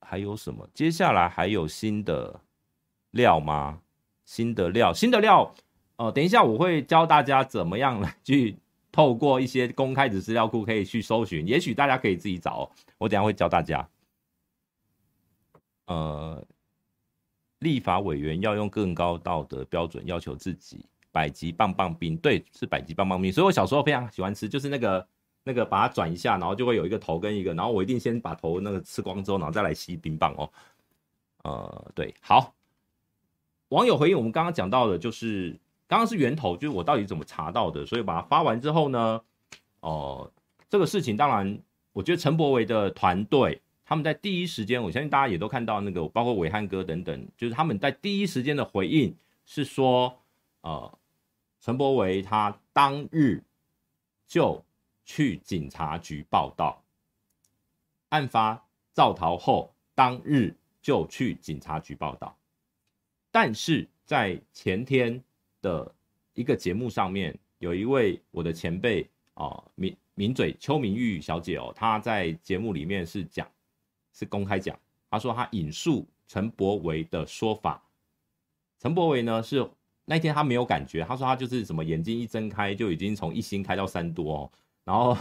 [0.00, 0.68] 还有什么？
[0.72, 2.40] 接下来还有新的
[3.12, 3.80] 料吗？
[4.26, 5.54] 新的料，新的料。
[5.96, 8.58] 呃，等一下我会教大家怎么样来去
[8.90, 12.64] 透过一些公开的资料库可以去搜寻，也许大家可以自己找。
[12.64, 13.88] 哦我等下会教大家。
[15.86, 16.44] 呃。
[17.62, 23.32] 立法委员要用更高道德标准要求自己，百吉棒棒冰，对，是百吉棒棒冰。
[23.32, 25.06] 所以我小时候非常喜欢吃，就是那个
[25.44, 30.52] 那个把它转一下，然后就会有一个头跟一个，然后我一定先把头那个吃光之后，然后再来吸冰棒哦。
[31.44, 32.52] 呃，对，好。
[33.72, 35.58] 网友回应我们刚刚讲到的，就是
[35.88, 39.22] 刚刚是源头，就是我到底怎么查到的，所以把它发完之后呢，
[39.80, 40.32] 哦、呃，
[40.68, 41.58] 这个事情当然，
[41.94, 43.60] 我觉得陈柏维的团队。
[43.84, 50.18] 他们在第一时间，我相信大家也都看到那个，包括伟汉哥等等，就是他们在第一时间的回应是说，
[50.60, 50.98] 呃，
[51.60, 53.42] 陈柏维他当日
[54.26, 54.64] 就
[55.04, 56.82] 去警察局报道，
[58.10, 62.34] 案发造逃后当日就去警察局报道，
[63.32, 65.20] 但是在前天
[65.60, 65.92] 的
[66.34, 73.44] 一个节目上面，有一位我的前辈啊，名名嘴邱明玉小姐哦，她在节目里面是讲。
[74.14, 74.78] 是公开讲，
[75.10, 77.82] 她说她引述陈柏维的说法，
[78.78, 79.66] 陈柏维呢是
[80.04, 84.50] 那天他没有感觉，他说他就是什么眼睛一睁开就已经从一星开到三多哦，
[84.84, 85.16] 然后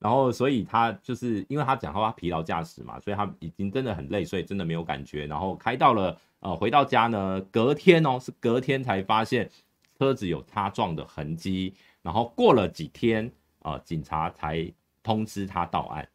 [0.00, 9.50] 然后所以他就是因为他讲他疲劳驾驶嘛，所以他已经真的很累，所以真的没有感觉，然后开到了呃回到家呢，隔天哦是隔天才发现
[9.98, 14.72] 车子有擦撞的痕迹，然后过了几天啊、警察才
[15.02, 16.08] 通知他到案，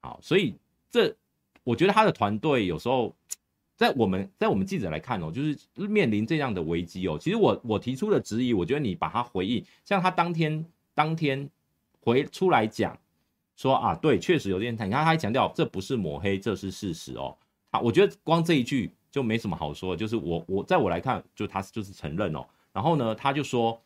[0.00, 0.54] 好，所以
[0.90, 1.14] 这。
[1.66, 3.16] 我觉得他的团队有时候，
[3.74, 7.16] 在我们在我们记者来看哦，就是面临这样的危机哦。
[7.18, 11.48] 其实我我提出的质疑，我觉得你把他回应，像他当天当天
[12.02, 12.98] 回出来讲
[13.56, 17.34] 说啊，对，确实有点惨，你看他还强调这不是抹黑，这是事实哦。
[17.70, 22.44] 好，我觉得光这一句就没什么好说，就是我我在我来看，就他就是承认哦。
[22.72, 23.80] 然后呢，他就说。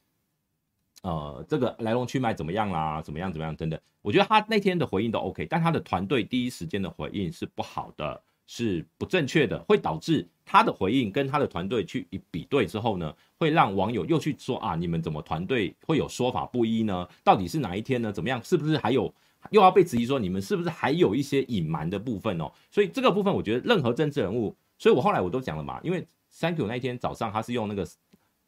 [1.03, 3.01] 呃，这个来龙去脉怎么样啦？
[3.01, 3.33] 怎么样？
[3.33, 3.55] 怎么样？
[3.55, 17.09] 等等，我觉得他那天的回应都 OK，但他的团队第一时间的回应是不好的，是不正确的，会导致他的回应跟他的团队去一比对之后呢，会让网友又去说啊，你们怎么团队会有说法不一呢？
[17.23, 18.13] 到底是哪一天呢？
[18.13, 18.43] 怎么样？
[18.43, 19.15] 是不是还有
[19.53, 22.51] 又要被质疑说你们是不是还有一些隐瞒的部分哦？
[22.73, 26.07] 所以这个部分，我觉得任何政治人物所以我后来我都讲了嘛，因为
[26.39, 27.87] Thank you 那一天早上他是用那个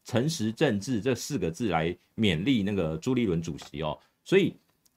[0.04, 4.54] 诚实政治这四个字来勉励那个朱立伦主席哦，所以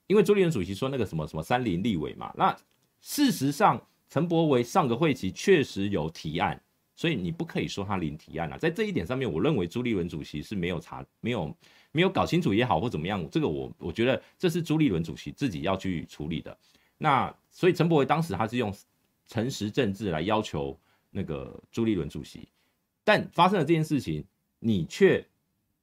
[0.08, 2.56] 因为朱立伦主席说那个什么什么三林立委嘛，那
[3.02, 6.62] 事实上陈柏惟上个会期确实有提案。
[6.96, 11.52] 所以你不可以说他零提案啊，在这一点上面，我认为朱立伦主席是没有查、没有、
[11.92, 16.56] 没有搞清楚也好，或怎么样，这个我我觉得这是朱立伦主席自己要去处理的。
[17.00, 18.72] 那所以陈柏惟当时他是用
[19.28, 20.80] 诚实政治来要求
[21.14, 22.46] 那个朱立伦主席，
[23.06, 24.26] 但发生了这件事情，
[24.60, 25.26] 你却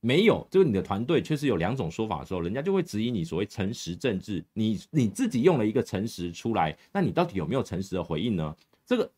[0.00, 8.54] 没有，就是你的团队确实有两种说法的时候，人家就会质疑你所谓诚实政治，你你自己用了一个诚实出来，那你到底有没有诚实的回应呢？
[8.84, 9.10] 这个。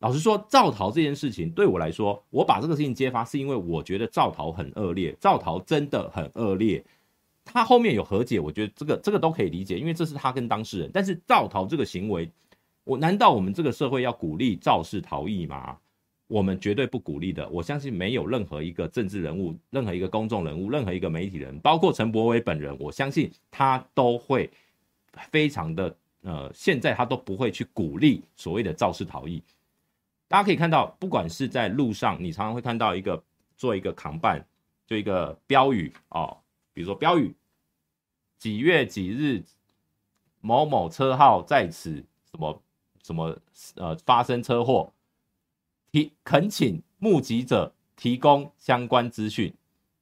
[0.00, 6.84] 老实说，赵桃这件事情对我来说，我把这个事情揭发，是因为我觉得赵桃很恶劣，赵桃真的很恶劣。
[7.44, 10.90] 他后面有和解，我觉得这个这个都可以理解，因为这是他跟当事人。
[10.94, 12.30] 但是赵桃这个行为，
[12.88, 15.76] 我难道我们这个社会要鼓励肇事逃逸吗？
[16.26, 17.46] 我们绝对不鼓励的。
[17.50, 24.50] 我相信没有任何一个政治人物、任何一个公众人物、任何一个媒体人，包括陈柏惟本人，我相信他都会
[25.30, 29.42] 非常的呃，现在他都不会去鼓励所谓的肇事逃逸。
[30.26, 33.22] 大家可以看到，不管是在路上，你常常会看到一个
[33.54, 34.42] 做一个扛办，
[34.86, 36.38] 就一个标语哦，
[36.72, 37.34] 比如说标语，
[38.38, 39.44] 几月几日
[40.40, 41.92] 某某车号在此
[42.30, 42.62] 什么
[43.08, 43.34] 什么
[43.76, 44.92] 呃发生车祸，
[45.90, 49.50] 提恳请目击者提供相关资讯，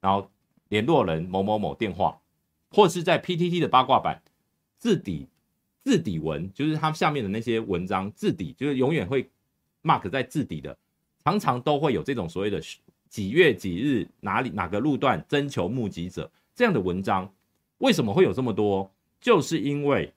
[0.00, 0.28] 然后
[0.70, 2.20] 联络人某某某电话，
[2.70, 4.20] 或是在 PTT 的八卦版
[4.76, 5.28] 字底
[5.84, 9.30] 字底文，就是它下面的那些文章字底，就是永远会。
[9.82, 10.76] mark 在字底的，
[11.22, 12.60] 常常都会有这种所谓的
[13.08, 17.32] 几月几日哪里哪个路段征求目击者这样的文章，
[17.78, 18.90] 为什么会有这么多？
[19.20, 20.12] 就是因为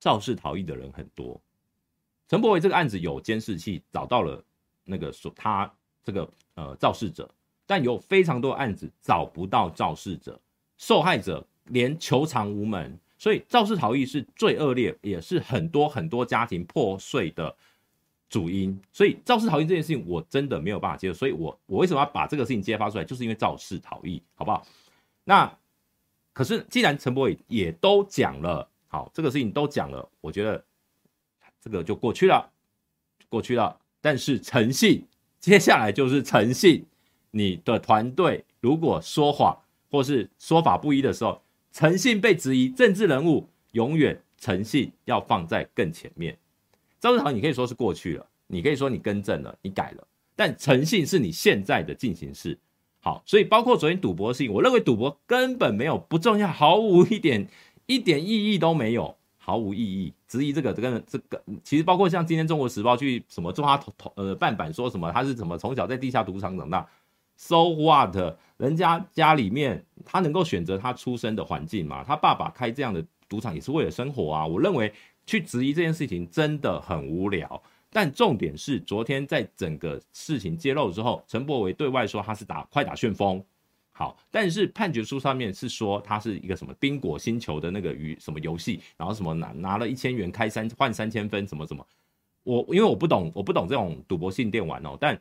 [0.00, 1.40] 肇事逃逸的人很多。
[2.30, 4.40] 陈柏伟这个案子有监视器找到了
[4.84, 5.68] 那个说他
[6.04, 7.28] 这个呃肇事者，
[7.66, 10.40] 但有非常多案子找不到肇事者，
[10.78, 17.52] 受害者连求偿无门，所以肇事逃逸是最恶劣，也是很多很多家庭破碎的。
[18.28, 24.64] 主因，所以肇事逃逸这件事情我真的没有办法接受，所以我我为什么要把这个事情揭发出来，就是因为肇事逃逸，好不好？
[25.24, 25.52] 那
[26.32, 30.64] 可是既然陈柏伟也都讲了，好，这个事情都讲了，我觉得
[31.60, 32.50] 这个就过去了，
[33.28, 33.78] 过去了。
[34.00, 35.04] 但是诚信，
[35.38, 36.86] 接下来就是诚信。
[37.32, 39.56] 你的团队如果说谎
[39.88, 41.42] 或是说法不一的时候，
[41.72, 46.36] 诚信被质疑，政治人物永远诚信要放在更前面。
[46.98, 52.58] 肇事逃逸你可以说是过去了，你可以说你更正了，你改了，但诚信是你现在的进行式。
[52.98, 57.46] 好，所以包括昨天赌博的事情，我认为赌博根本没有不重要，毫无一点
[57.86, 60.14] 一点意义都没有，毫无意义。
[60.28, 66.86] 质疑这个这个这个，其实包括像今天中国时报去什么做他头头呃半版说什么他是怎么从小在地下赌场长大
[67.36, 68.16] ，so what？
[68.58, 72.04] 人家家里面他能够选择他出生的环境嘛？
[72.04, 74.46] 他爸爸开这样的赌场也是为了生活啊。
[74.46, 74.92] 我认为。
[75.26, 83.40] 去质疑这件事情真的很无聊，但重点是昨天在整个事情揭露之后，陈柏维对外说他是打快打旋风，
[84.00, 91.86] 好，但是判决书上面是说他是一个什么冰果星球的那个鱼什么游戏，然后什么拿拿了一千元开三换三千分什么什么，
[92.42, 95.20] 我因为我不懂我不懂这种赌博性电玩哦，但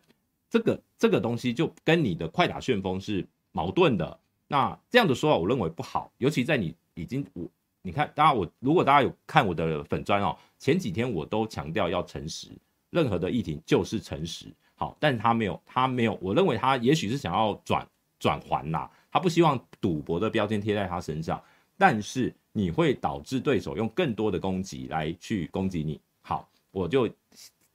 [0.49, 7.45] 这个这个东西就跟你的快打旋风是矛盾的，那这样的说法我认为不好，尤其在你已经我。
[7.81, 12.47] 你看，大家我如果大家有看我的粉砖哦，前几天我都强调要诚实，
[12.91, 14.47] 任何的议题就是诚实。
[14.75, 17.85] 好，但他没有，他没有，我认为他也许是想要转
[18.19, 21.41] 转圜呐，他不希望赌博的标签贴在他身上，
[21.77, 25.99] 但是你会导致对手用更多的攻击来去攻击你。
[26.21, 27.09] 好，我就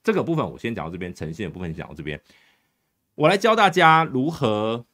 [0.03, 2.21] 这个部分我先讲到这边，诚信的部分讲到这边，
[3.15, 4.85] 我来教大家如何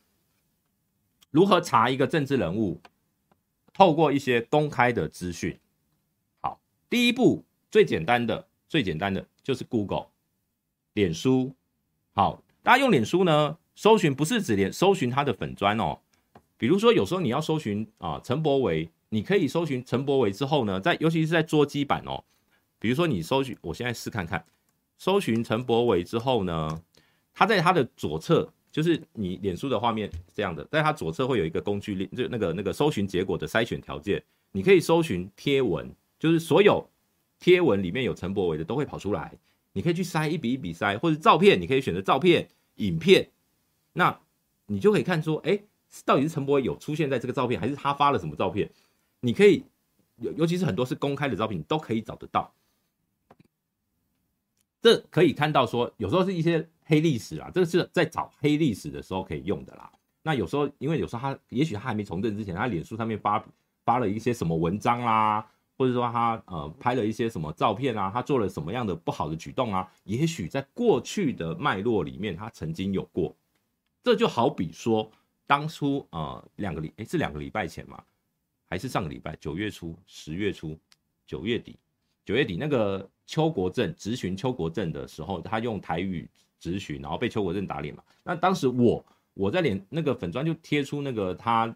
[1.31, 2.81] 如何查一个政治人物。
[3.73, 5.59] 透过一些公开的资讯，
[6.43, 10.09] 好，第一步最简单的、最简单的就是 Google、
[10.93, 11.55] 脸书。
[12.13, 16.01] 好，大家用脸书呢，搜寻不是指连搜寻他的粉砖哦。
[16.59, 22.23] 比如说，有时候你要搜寻啊陈柏维，你可以搜寻陈柏维之后呢，在尤其是在桌机版哦，
[22.79, 24.45] 比如说你搜寻，我现在试看看，
[24.99, 26.83] 搜寻陈柏维之后呢，
[27.33, 28.53] 他在他的左侧。
[28.71, 34.23] 就是你脸书的画面这样的，在它左侧会有一个工具链，就那个那个搜寻结果的筛选条件，
[34.53, 36.89] 你可以搜寻贴文，就是所有
[37.41, 39.33] 贴文里面有陈柏维的都会跑出来，
[39.73, 43.29] 你可以去筛一笔一笔筛，或者照片，你可以选择照片、影片，
[43.93, 44.19] 那
[44.67, 45.59] 你就可以看出，哎、
[46.05, 48.71] 到底是陈柏惟有出现在这个照片，还是他发了什么照片？
[49.21, 49.65] 你可以
[50.19, 52.53] 尤尤其是很多是公开的照片，你都可以找得到。
[54.81, 59.93] 这可以看到说，有时候是一些黑历史啊，这个是在找黑历史的时候可以用的啦。
[60.23, 63.45] 那有时候，因为有时候他也许他还没从政之前，他脸书上面发
[63.85, 73.35] 发了一些什么文章啦，或者说他呃拍了一些什么照片啊，他做了什么样的不好的举动啊，也许在过去的脉络里面，他曾经有过。
[74.03, 75.11] 这就好比说，
[75.47, 78.03] 当初呃两个礼诶是两个礼拜前嘛，
[78.69, 80.79] 还是上个礼拜九月初、十月初、
[81.27, 81.79] 九月底、
[82.25, 86.29] 九月底那个邱国正质询邱国正的时候，他用台语
[86.59, 88.03] 质询，然后被邱国正打脸嘛。
[88.23, 89.05] 那当时我。
[89.33, 91.75] 我在脸那个粉砖就贴出那个他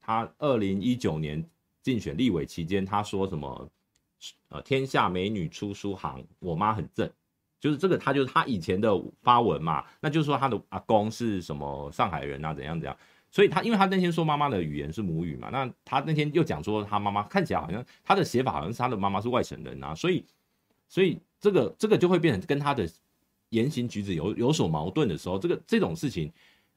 [0.00, 1.44] 他二零一九年
[1.82, 3.70] 竞选立委期间，他说什么
[4.48, 7.08] 呃天下美女出书行，我妈很正，
[7.64, 8.92] 就是这个他就是他以前的
[9.22, 12.94] 发文嘛，那就是说他的阿公是什么上海人啊怎样怎样，
[13.30, 20.22] 所以他因为他那天说妈妈的语言是母语嘛，那他那天又讲说他妈妈看起来好像他的写法好像是他的妈妈是外省人啊，所以
[20.90, 22.86] 所以这个这个就会变成跟他的
[23.48, 26.30] 言行举止有有所矛盾的时候，这个这种事情。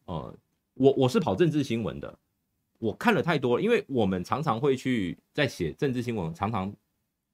[0.06, 0.34] 呃，
[0.76, 2.18] 我我是跑政治新闻的，
[2.80, 6.74] 我看了太多，因为我们常常会去在写政治新闻，常常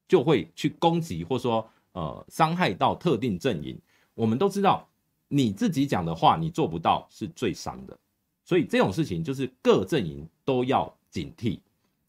[0.08, 1.64] 就会去攻击或说
[1.94, 3.76] 呃伤害到特定阵营。
[4.14, 4.86] 我们都知道，
[5.26, 7.98] 你自己讲的话你做不到是最伤的，
[8.44, 11.58] 所以这种事情就是各阵营都要警惕。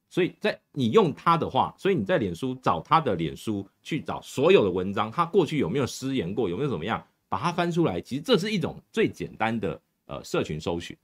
[0.10, 9.82] 所以在你用他的话，所以你在脸书找他的脸书去找所有的文章，他过去有没有失言过，有没有怎么样，把它翻出来，其实这是一种最简单的。
[10.08, 10.96] 呃，社群搜寻，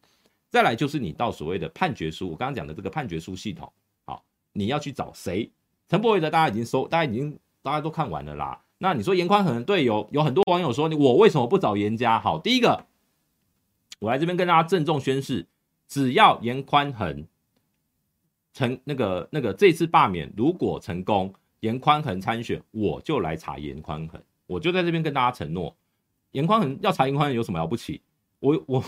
[0.48, 3.74] 再来就是你到所谓的判决书，我刚刚讲的这个判决书系统，
[4.06, 4.24] 好，
[4.54, 5.50] 你要去找谁？
[5.90, 8.62] 陈柏惟的大家已经搜，大家已经大家都看完了啦。
[8.84, 12.20] 那你说严宽恒，对，有有很多网友说，你我为什么不找严家？
[12.20, 12.88] 好，第一个，
[14.00, 15.46] 我来这边跟大家郑重宣誓，
[15.88, 17.28] 只要严宽恒
[18.54, 25.76] 成那个那个这次罢免如果成功，严宽恒参选，我就来查严宽恒，我就在这边跟大家承诺，
[26.32, 28.02] 严宽恒要查严宽恒有什么了不起？
[28.40, 28.84] 我我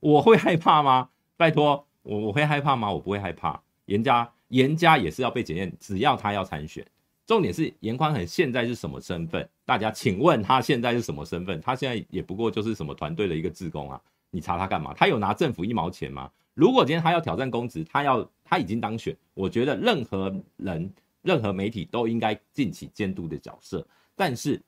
[0.00, 1.10] 我会害怕吗？
[1.36, 2.90] 拜托，我我会害怕吗？
[2.90, 3.62] 我不会害怕。
[3.84, 6.86] 严家严家也是要被检验，只要他要参选，
[7.28, 9.46] 重点是严宽很现在是什么身份？
[9.66, 11.60] 大家请问他现在是什么身份？
[11.60, 14.00] 他现在也不过就是什么团队的一个职工啊，
[14.30, 14.94] 你查他干嘛？
[14.94, 16.30] 他有拿政府一毛钱吗？
[16.54, 24.58] 如果今天他要挑战公职，他要他已经当选，我觉得任何人任何媒体都应该尽起监督的角色，但是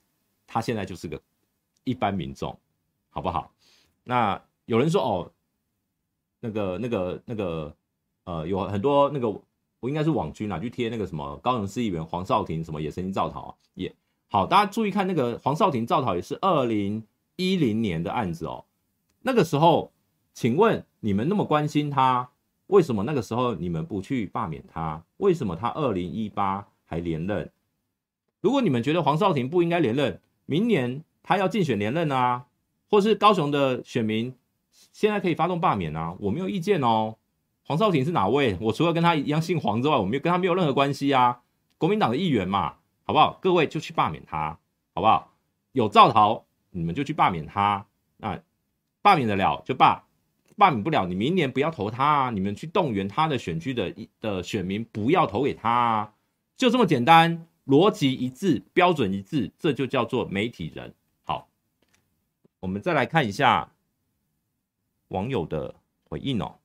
[0.46, 1.18] 他现在就是个
[1.84, 2.54] 一般民众，
[3.08, 3.50] 好不好？
[4.04, 5.32] 那有人说哦，
[6.40, 7.74] 那个、那个、那个，
[8.24, 9.40] 呃，有很多那个，
[9.80, 13.92] 我应该是网军啊，去贴那个什么高雄市议员黄少廷什么野生造讨，也
[14.28, 17.02] 好，大家注意看那个黄少廷造讨也是二零
[17.36, 18.64] 一零年的案子哦。
[19.22, 19.90] 那个时候，
[20.32, 22.30] 请问你们那么关心他，
[22.68, 25.02] 为什么那个时候你们不去罢免他？
[25.16, 27.50] 为什么他二零一八还连任？
[28.40, 32.46] 如果你们觉得黄少廷不应该连任，明年他要竞选连任啊？
[32.88, 34.34] 或是高雄的选民
[34.92, 37.16] 现在可以发动罢免啊，我没有意见哦。
[37.70, 38.58] 黄少廷是哪位？
[38.60, 41.42] 我除了跟他一样姓黄之外，我没有跟他没有任何关系啊。
[41.78, 43.38] 国民党的议员嘛，好不好？
[43.40, 44.58] 各位就去罢免他，
[44.92, 45.32] 好不好？
[45.70, 47.86] 有造逃，你们就去罢免他。
[48.16, 48.42] 那
[49.02, 50.04] 罢免得了就罢，
[50.56, 52.30] 罢免不了，你明年不要投他啊。
[52.30, 56.14] 你们去动员他的选区的的选民不要投给他啊，
[56.56, 60.92] 就这么简单，逻辑一致，标准一致，这就叫做媒体人。
[61.22, 61.46] 好
[62.58, 63.70] 我们再来看一下
[65.06, 66.56] 网友的回应哦。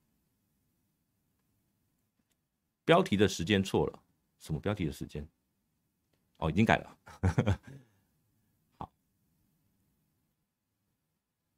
[2.86, 4.00] 标题的时间错了，
[4.40, 5.28] 什么标题的时间？
[6.38, 6.98] 哦，已经改了。
[8.78, 8.92] 好，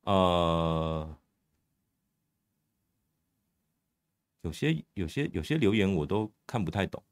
[0.03, 1.17] 呃，
[4.41, 7.03] 有些有些有些留言我都看不太懂。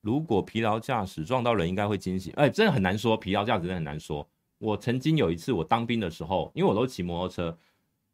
[0.00, 2.32] 如果疲劳驾驶撞到人，应该会惊醒。
[2.34, 4.28] 哎，真的很难说，疲劳驾驶真的很难说。
[4.58, 7.56] 我曾经有一次，我当兵的时候，因为我都骑摩托车。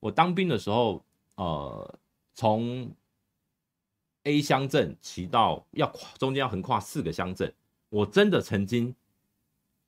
[0.00, 1.04] 我当兵的时候，
[1.36, 1.98] 呃，
[2.34, 2.90] 从
[4.28, 7.52] A 乡镇骑到要跨中间要横跨四个乡镇，
[7.88, 8.94] 我真的曾经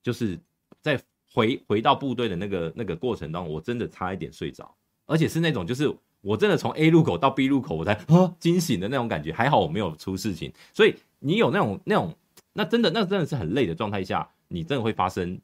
[0.02, 0.38] 就是
[0.80, 1.00] 在
[1.32, 4.74] 回回到部队的那个那个过程当中，我真的差一点睡着，
[5.06, 9.32] 而且是那种就是我真的从 A 路口到 B 路口，我才啊 惊醒的那种感觉。
[9.32, 12.16] 还好我没有出事情，所以你有那种那种
[12.54, 15.40] 那真的那真的是很累的状态下，你真的会发生。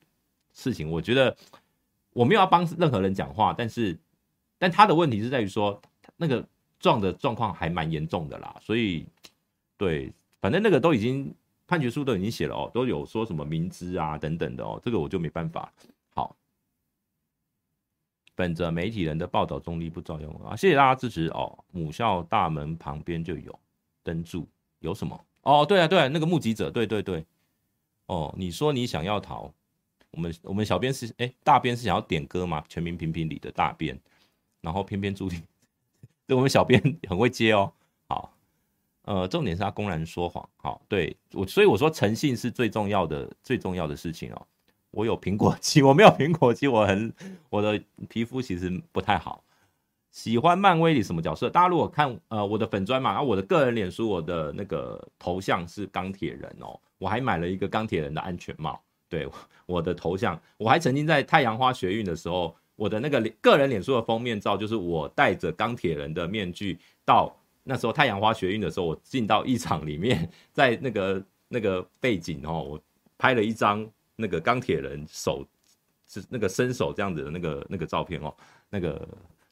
[0.58, 1.36] 事情，我觉得
[2.14, 3.94] 我没有要帮任何人讲话，但是，
[4.56, 5.78] 但他的问题是在于说，
[6.16, 6.48] 那个
[6.78, 9.06] 撞的状况还蛮严重的啦，所以，
[9.76, 11.34] 对，反正那个都已经
[11.66, 15.72] 判决书都已经写了哦，都有说什么明知啊等等的哦，这个我就没办法。
[16.14, 16.36] 好，
[18.34, 21.58] 本着媒体人的报道中立不造谣啊，谢谢大家支持哦。
[21.72, 23.58] 母校大门旁边就有
[24.02, 24.46] 灯柱，
[24.80, 25.24] 有什么？
[25.42, 27.24] 哦，对啊，对啊，那个目击者，对对对，
[28.06, 29.52] 哦，你说你想要逃。
[30.12, 32.64] 我们我们小编是哎、大编是想要点歌嘛？
[32.68, 34.00] 全民评评理的大编，
[34.62, 35.42] 然后偏偏注定，
[36.26, 37.72] 对，我们小编 很会接哦。
[38.08, 38.32] 好，
[39.02, 40.48] 呃，重点是他公然说谎。
[40.56, 44.46] 好，对我，所以我说诚信是最重要的，最重要的事情哦。
[44.90, 47.12] 我有苹果肌， 我没有苹果肌，我很
[47.50, 49.44] 我的皮肤其实不太好。
[50.10, 51.50] 喜欢漫威里什么角色？
[51.50, 58.80] 大家如果看呃我的粉专嘛，然后我的个人脸书，我的那个头像是钢铁人哦，我还买了一个钢铁人的安全帽。
[59.10, 59.28] 对，
[59.66, 72.80] 我的头像，我还曾经在太阳花学运的时候，我的那个脸个人脸书的封面照就是我戴着钢铁人的面具，到那时候太阳花学运的时候，我进到一场里面，在那个那个背景哦，我
[73.18, 75.44] 拍了一张那个钢铁人手
[76.06, 78.32] 是那个伸手这样子的那个那个照片哦，
[78.70, 79.08] 那个。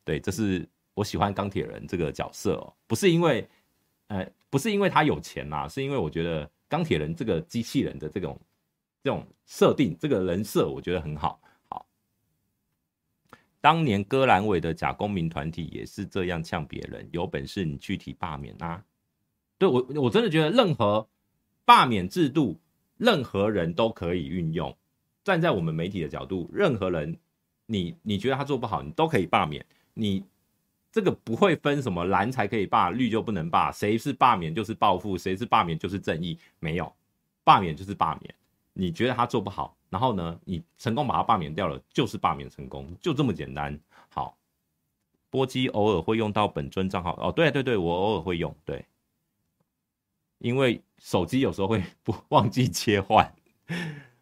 [0.06, 3.48] 对，这是我喜欢钢铁人这个角色哦，不是因为，
[4.08, 8.38] 呃，不是因为他有钱呐，是因为我觉得钢铁人这个机器人的这种
[9.02, 11.40] 这种设定，这个人设我觉得很好。
[13.64, 18.84] 当年割阑尾的假公民团体也是这样呛别人，有本事你具体罢免啊！
[19.56, 21.08] 对，我我真的觉得任何
[21.64, 22.60] 罢免制度，
[22.98, 24.76] 任何人都可以运用。
[25.22, 27.18] 站在我们媒体的角度，任何人，
[27.64, 29.64] 你你觉得他做不好，你都可以罢免。
[29.94, 30.22] 你
[30.92, 36.94] 这个不会分什么蓝才可以罢，绿就不能罢，谁是罢免就是报复，谁是罢免就是正义，没有，
[37.42, 38.34] 罢免就是罢免。
[38.74, 43.78] 你觉得他做不好，然后呢，你成功把他罢免掉了，就是罢免成功，就这么简单。
[44.08, 44.36] 好，
[45.30, 48.84] 波基偶尔会用到本尊账号，哦，对对对，我偶尔会用，对，
[50.38, 53.32] 因为手机有时候会不忘记切换。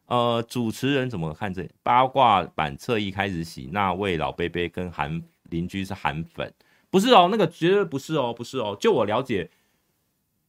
[0.08, 5.22] 呃，主持人怎么看这八卦版侧翼开始洗那位老伯伯跟韩。
[5.52, 6.50] 邻居是韩粉，
[6.88, 8.74] 不是哦，那个绝对不是哦，不是哦。
[8.80, 9.50] 就我了解，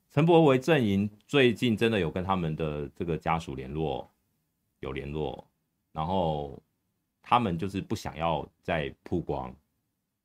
[0.09, 4.09] 陈柏惟阵营最近真的有跟他们的这个家属联络，
[4.83, 5.47] 有联络，
[5.91, 6.61] 然后
[7.21, 9.53] 他们就是不想要再曝光。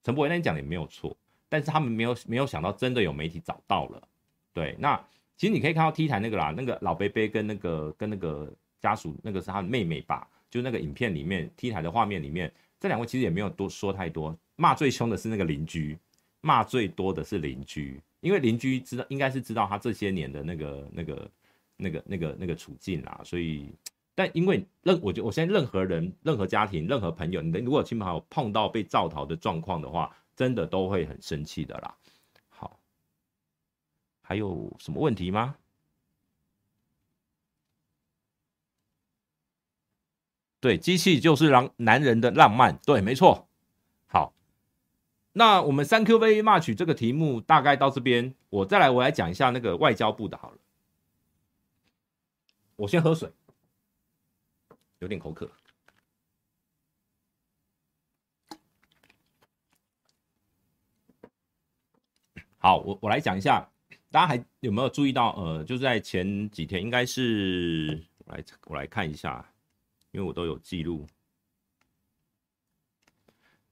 [0.03, 1.17] 陈柏惟那讲的也没有错，
[1.49, 4.09] 但是他们没有没有想到真的有媒体找到了。
[4.53, 4.97] 对，那
[5.37, 10.29] 其实你可以看到 T 台那个啦，那个老伯伯跟那个跟那个家属，那个是他的妹妹吧？
[10.51, 14.37] 就那个影片里面 T 台的画面里面，这两位其实也没有多说太多。
[14.57, 15.97] 骂最凶的是那个邻居，
[16.41, 21.31] 骂最多的是邻居，因为邻居知道，应该是知道他这些年的那个、那个、
[21.77, 23.21] 那个、那个、那个处境啦。
[23.25, 23.69] 所以，
[24.19, 31.95] 但因为任，我觉我现在任何人、任何家庭、任何朋友，你的如果亲朋好友碰到被造逃的状况的话，真的都会很生气的啦。
[32.49, 32.81] 好，
[34.21, 35.55] 还有什么问题吗？
[40.59, 43.47] 对，机器就是让男人的浪漫，对，没错。
[44.09, 44.35] 好。
[45.35, 50.59] 那我们三 Q V March 这个题目大概到这边，我再来我来讲一下那个外交部的好了。
[52.75, 53.31] 我先喝水，
[54.99, 55.51] 有点口渴。
[62.59, 63.69] 好，我我来讲一下，
[64.11, 65.31] 大家还有没有注意到？
[65.37, 69.49] 呃，就是在前几天，应该是我来我来看一下，
[70.11, 71.07] 因为我都有记录。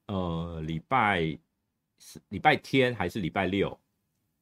[0.07, 1.39] 呃，礼拜。
[1.99, 3.77] 是礼拜天还是礼拜六？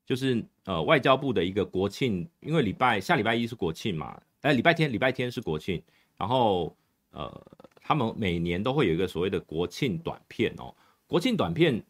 [0.04, 5.80] 就是呃外交部的一个国庆，因为礼拜下礼拜一是国庆嘛，哎礼拜天礼拜天是国庆，
[6.16, 6.76] 然后
[7.10, 7.46] 呃
[7.82, 10.74] 他们每年都会有一个所谓的国庆短片哦，
[11.06, 11.82] 国庆短片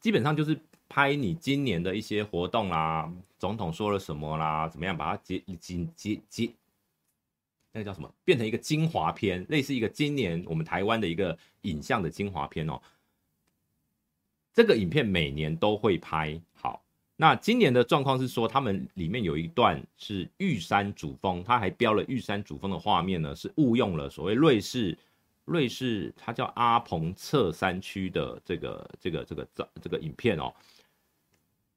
[0.00, 0.58] 基本上就是
[0.88, 6.50] 拍你今年的一些活动啦，总统说了什么啦，怎么样把它结结结结，
[7.72, 12.80] 那个叫什么，变成一个精华片，类似一个今年我们台湾的一个影像的精华片哦。
[14.54, 16.40] 这个影片每年都会拍，
[17.16, 24.96] 那今年的状况是说，他们里面有一段是玉山主峰，他还标了玉山主峰的画面呢，是误用了所谓瑞士
[25.46, 30.52] 瑞士，它叫阿彭策山区的这个这个这个这这个影片哦，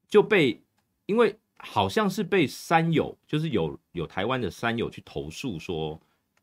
[0.09, 0.61] 就被
[1.05, 5.97] 因为好像是被山友，就是有有台湾的山友去投诉说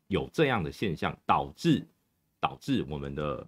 [0.07, 1.85] 有这样的现象，导致
[2.39, 3.47] 导致我们的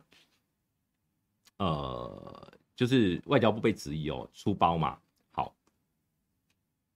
[1.57, 2.53] 呃。
[2.75, 4.97] 就是外交部被质疑哦，出包嘛。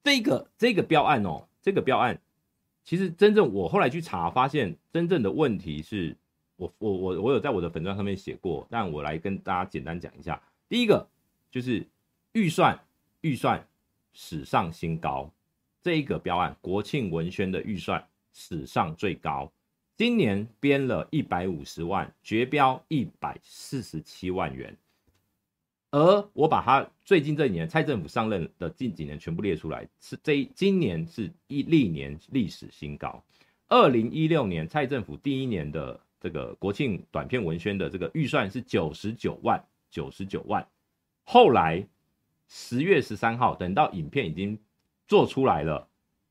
[0.04, 2.20] 这个这个标案哦，这个标案，
[2.84, 6.16] 其实真正我后来去查，发现真正的问题是
[6.58, 10.42] 我我我我有在我的粉专上面写过，但我来跟大家简单讲一下。
[10.68, 11.08] 第一个
[11.50, 11.88] 就是
[12.34, 12.78] 预算
[13.22, 13.66] 预算
[14.12, 15.32] 史上新高，
[15.82, 19.52] 这一个标案国庆文宣的预算史上最高，
[19.96, 24.76] 今年编了一百五十万，绝标一百四十七万元。
[25.94, 33.24] 而我把他最近这几年蔡政府上任的近几年全部列出来，是这今年是一历年历史新高。
[33.68, 40.68] 二零一六年蔡政府第一年的这个国庆短片文宣的这个预算是九十九万，九十九万。
[41.26, 41.88] 后来
[42.48, 44.58] 十月十三号，等到影片已经
[45.08, 45.88] 做出来了，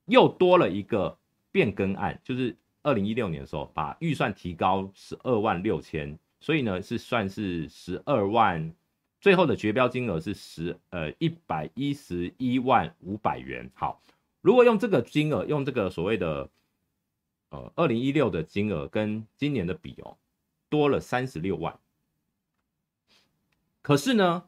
[0.06, 1.16] 又多了一个
[1.52, 8.74] 变更案，就是二零一六年的时候把预算提高十二万六千，所以呢是算是十二万。
[9.22, 13.70] 最后的绝标金额是十呃一百一十一万五百元。
[13.72, 14.02] 好，
[14.40, 16.50] 如果用这个金额，用这个所谓的
[17.50, 20.16] 呃二零一六的金额跟今年的比哦，
[20.68, 21.78] 多了三十六万。
[23.80, 24.42] 可是呢，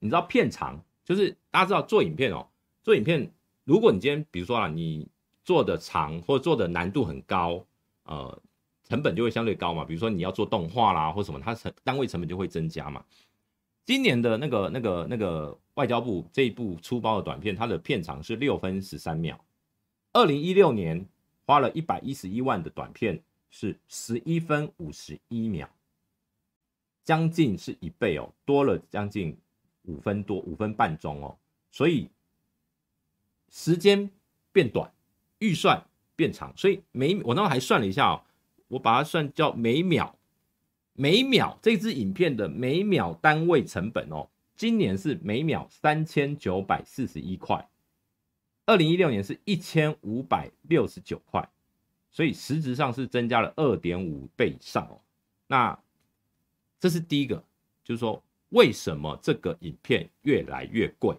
[0.00, 2.46] 你知道片长就是大家知道做影片哦，
[2.82, 3.32] 做影片，
[3.64, 5.08] 如果你今天比如说啊，你
[5.46, 7.64] 做的长或者做的难度很高，
[8.02, 8.38] 呃，
[8.84, 9.82] 成本就会相对高嘛。
[9.82, 13.02] 比如说你要做动画啦或什么，它成单位成本就会增加嘛。
[13.90, 19.44] 今年的那个、那个、那个外交部这一部出包的短片，它的片长是六分十三秒。
[20.12, 21.04] 二零一六年
[21.44, 23.20] 花了一百一十一万的短片
[23.50, 25.68] 是十一分五十一秒，
[27.02, 29.36] 将近是一倍哦，多了将近
[29.82, 31.36] 五分多，五分半钟哦。
[31.72, 32.08] 所以
[33.48, 34.08] 时间
[34.52, 34.88] 变短，
[35.40, 35.84] 预算
[36.14, 38.22] 变长，所以每我那时还算了一下哦，
[38.68, 40.16] 我把它算叫每秒。
[41.00, 47.70] 每秒这支影片的每秒单位成本哦，今年是每秒三千九百四十一块，
[48.66, 51.48] 二零一六年是一千五百六十九块，
[52.10, 55.00] 所以实质上是增加了二点五倍以上哦。
[55.46, 55.78] 那
[56.78, 57.42] 这是第一个，
[57.82, 61.16] 就是说为什么这个影片越来越贵？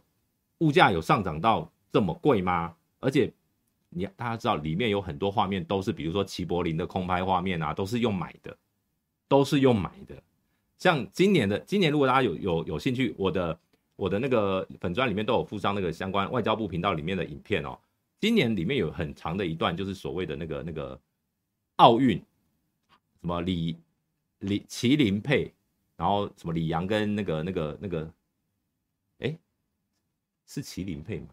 [0.59, 2.75] 物价有上涨到这么贵吗？
[2.99, 3.33] 而且
[3.89, 8.55] 你大家知道里面有很多画面都是，比如说齐柏林的空拍画面啊，都是用买的。
[9.31, 10.21] 都是用买的，
[10.77, 13.57] 像今年的今年，如果大家有有有兴趣，我的
[13.95, 17.79] 我的那个粉钻里面都有附上那个相关外交部频道里面的影片哦。
[18.19, 20.99] 今年里面有很长的一段，就是所谓的那个那个
[21.77, 22.17] 奥运，
[23.21, 23.77] 什么李
[24.39, 25.53] 李麒麟配，
[25.95, 28.13] 然后什么李阳跟那个那个那个，
[29.19, 29.37] 哎，
[30.45, 31.29] 是麒麟配吗？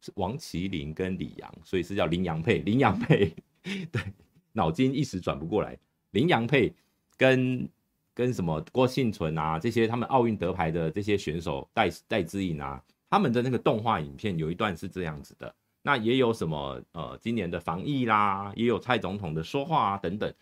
[0.00, 3.32] 是王麒麟跟李阳，所以是叫羚羊配，羚羊配，
[3.92, 4.02] 对，
[4.50, 5.78] 脑筋一时转不过来，
[6.10, 6.74] 羚羊配。
[7.16, 7.68] 跟
[8.14, 15.54] 跟什么郭婞淳啊，这些他们奥运得牌的这些选手戴戴资颖啊，他们的那个动画影片有一段是这样子的。
[15.82, 20.34] 那也有什么呃，今年的防疫啦，也有蔡总统的说话啊等等，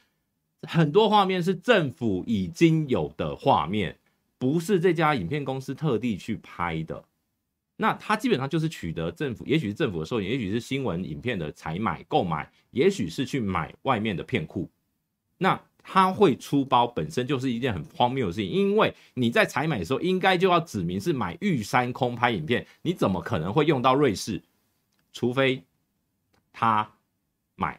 [0.63, 3.99] 很多画面是政府已经有的画面，
[4.39, 7.05] 不是这家影片公司特地去拍的。
[7.77, 14.71] 那他基本上就是取得政府，也许是政府的授权，也许是新闻影片的采买购买，也许是去买外面的片库。
[15.37, 24.43] 那他会出包本身就是一件很荒谬的事情，因为你在采买的时候应该就要指明是买玉山空拍影片，你怎么可能会用到瑞士？
[25.13, 25.63] 除非
[26.53, 26.91] 他
[27.55, 27.79] 买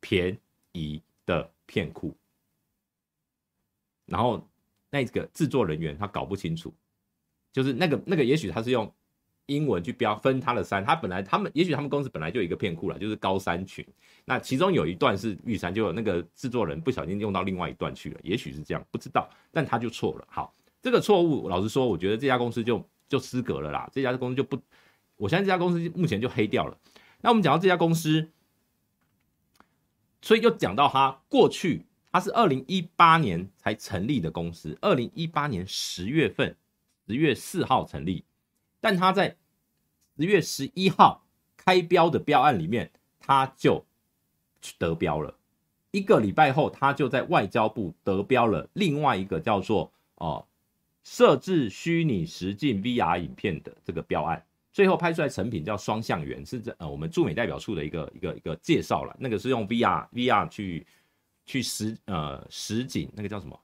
[0.00, 0.36] 便
[0.72, 2.14] 宜的片库，
[4.04, 4.46] 然后
[4.90, 6.74] 那个制作人员他搞不清楚，
[7.52, 8.92] 就是那个那个也许他是用。
[9.46, 13.86] 英文去标分他的山，他本来他们也许他们公司本来就有一个片库了，就是高山群。
[14.24, 19.28] 那其中有一段是玉山，就有那个制作人不小心用到另外一段去了，也许是这样，不知道。
[19.52, 20.26] 但他就错了。
[20.28, 23.88] 好，这个错误，老实说，我觉得这家公司就就失格了啦。
[23.92, 24.58] 这家公司就不，
[25.16, 26.76] 我相信这家公司目前就黑掉了。
[27.20, 28.28] 那我们讲到这家公司，
[30.22, 36.56] 所以又讲到他过去，他是二零一八年才成立的公司，二零一八年十月份，
[37.06, 38.24] 十月四号成立。
[38.86, 39.36] 但他在
[40.16, 41.26] 十月十一号
[41.56, 43.84] 开标的标案里面，他就
[44.78, 45.36] 得标了。
[45.90, 50.46] 一个礼拜后，他就在外交部得标了另外一个叫做哦
[51.02, 54.46] 设置虚拟实境 VR 影片的这个标案。
[54.72, 59.16] 最后拍出来成品叫双向源，是这呃我们驻美代表处的一个一个一个介绍了。
[59.18, 60.86] 那个是用 VR VR 去
[61.44, 63.60] 去实呃实景那个叫什么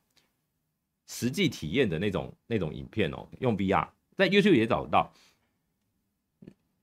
[1.07, 3.87] 实际体验的那种那种影片哦，用 VR。
[4.23, 5.13] 在 YouTube 也找得到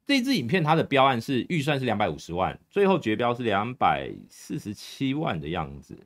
[0.06, 5.98] 这支影片，它的标案是预算是两百五十万，最后决标是两百四十七万的样子。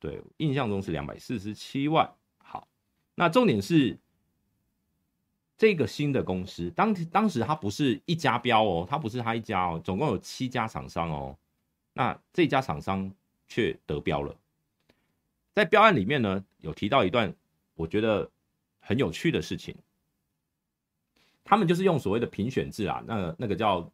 [0.00, 2.12] 对，印象中是两百四十七万。
[2.38, 2.66] 好，
[3.14, 3.96] 那重点是
[5.56, 11.36] 这个新的公司，当当时它不是一家标哦，它不是它一家哦，总共有七家厂商哦。
[11.92, 13.12] 那这家厂商
[13.46, 14.34] 却得标了。
[15.54, 17.32] 在标案里面呢，有提到一段
[17.74, 18.28] 我觉得
[18.80, 19.76] 很有趣的事情。
[21.44, 23.90] 他们就是用所谓的评选制啊，那那个叫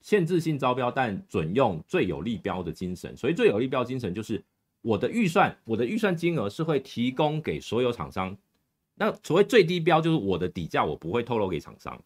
[0.00, 3.16] 限制性招标，但准用最有利标的精神。
[3.16, 4.42] 所以最有利标精神就是
[4.80, 8.36] 我的预算，我的预算金额是会提供给所有厂商。
[8.94, 12.00] 那所谓最低标就是我的底价，我不会透露给厂商。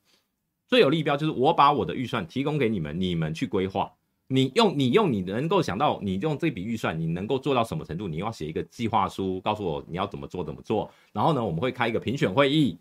[0.67, 3.93] 最有利标就是我把我的预算提供给你们，你们去规划。
[4.29, 8.09] 你用你用你能够想到，你用这笔预算，你能够做到什么程度？
[8.09, 10.91] 你要写一个计划书，告诉我你要怎么做怎么做。
[11.13, 12.77] 然后呢，我们会开一个评选会议，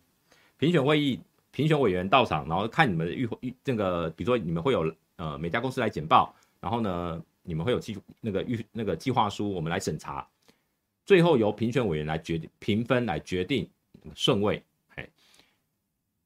[0.57, 1.19] 评选会议
[1.55, 10.27] 评选委员到场，然后看你们的预预这个，比如说你们会有呃每家公司来简报，然后呢，你们会有计那个预那个计划书，我们来审查，
[11.05, 13.65] 最后由评选委员来决定评分来决定
[14.13, 14.61] 顺位。
[14.89, 15.09] 嘿，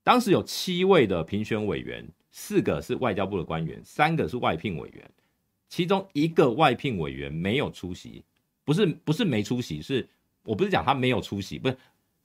[0.04, 2.04] 当时有七位的评选委员。
[2.32, 5.12] 四个是外交部的官员，三个是外聘委员，
[5.68, 8.24] 其中一个外聘委员没有出席，
[8.64, 10.08] 不是不是没出席，是
[10.44, 11.76] 我不是讲他没有出席，不是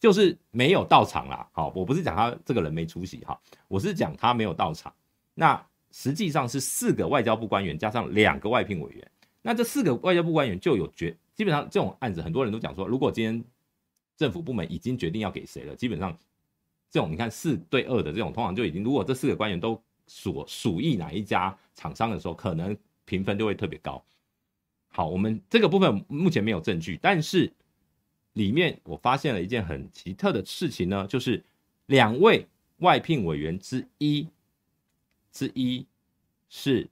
[0.04, 1.48] 就是没有到场啦。
[1.50, 4.92] 好，我不是讲他这个人没出席哈，我是讲他没有到场。
[5.32, 13.42] 那实际上是四个外交部官员加上两个外聘委员，那这四个外交部官员就有决，基本上这种案子很多人都讲说，如果今天
[14.14, 16.14] 政府部门已经决定要给谁了，基本上
[16.90, 22.76] 这种你看四对二的这种，通常就已经如果这四个官员都所属意哪一家厂商的时候，可能
[23.06, 24.04] 评分就会特别高。
[24.88, 27.50] 好，我们这个部分目前没有证据，但是
[28.34, 31.42] 里面我发现了一件很奇特的事情呢，就是
[31.86, 32.46] 两位
[32.78, 34.28] 外聘委员之一
[35.32, 35.86] 之一
[36.48, 36.88] 是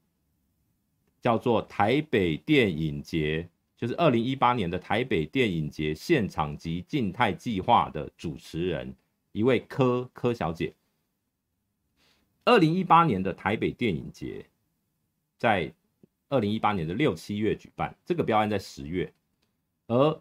[1.20, 8.94] 叫做台北电影节，就是二零一八年的台北电影节现场及静态计划的主持人，
[9.32, 10.72] 一位柯柯小姐。
[12.44, 14.44] 二零一八年的台北电影节，
[15.38, 15.72] 在
[16.28, 19.12] 二零一八年的六七月举办，这个标案在十月，
[19.86, 20.20] 而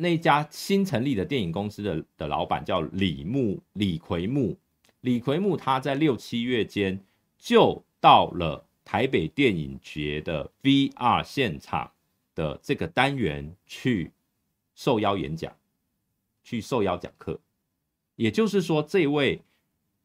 [0.00, 4.56] 那家新成立的电影公司的的老板叫李木李奎木，
[5.02, 6.98] 李奎木他在六七月间
[7.38, 11.92] 就到了台北电影节的 VR 现场
[12.34, 14.12] 的这个单元去
[14.74, 15.54] 受邀演讲，
[16.42, 17.38] 去受邀讲课，
[18.16, 19.42] 也就是说，这位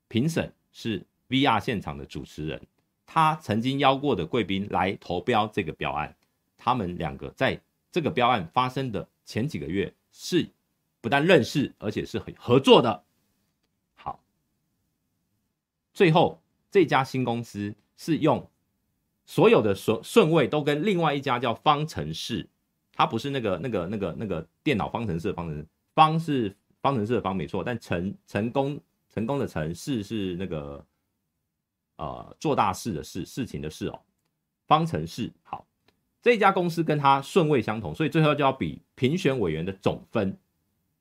[0.08, 1.06] 评审是。
[1.28, 2.62] VR 现场的主持人，
[3.04, 6.16] 他曾经邀过的贵宾来投标这个标案，
[6.56, 7.60] 他们两个在
[7.92, 10.48] 这个标案发生的前几个月是
[11.02, 13.04] 不但认识，而且是很合作的。
[13.96, 14.24] 好，
[15.94, 18.50] 最后这家新公司是用
[19.26, 22.48] 所有的顺顺位都跟另外一家叫方程式，
[22.94, 28.80] 它不是那个那个那个那个电脑方程式方程式，方是方程式的方没错，但成成功
[29.14, 30.86] 成功的成事是那个。
[31.98, 33.98] 呃，做大事的事，事情的事哦，
[34.68, 35.66] 方程式好，
[36.26, 40.36] 这家公司跟他顺位相同，所以最后就要比评选委员的总分。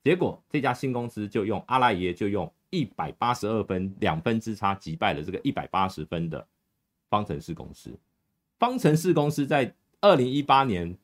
[0.03, 6.45] 结果这家新公司就用阿赖耶，就用一百八十二分，两分之差击败了这个一百八十分的
[7.09, 7.91] 方程式公司。
[8.59, 10.95] 方程式公司在二零一八年，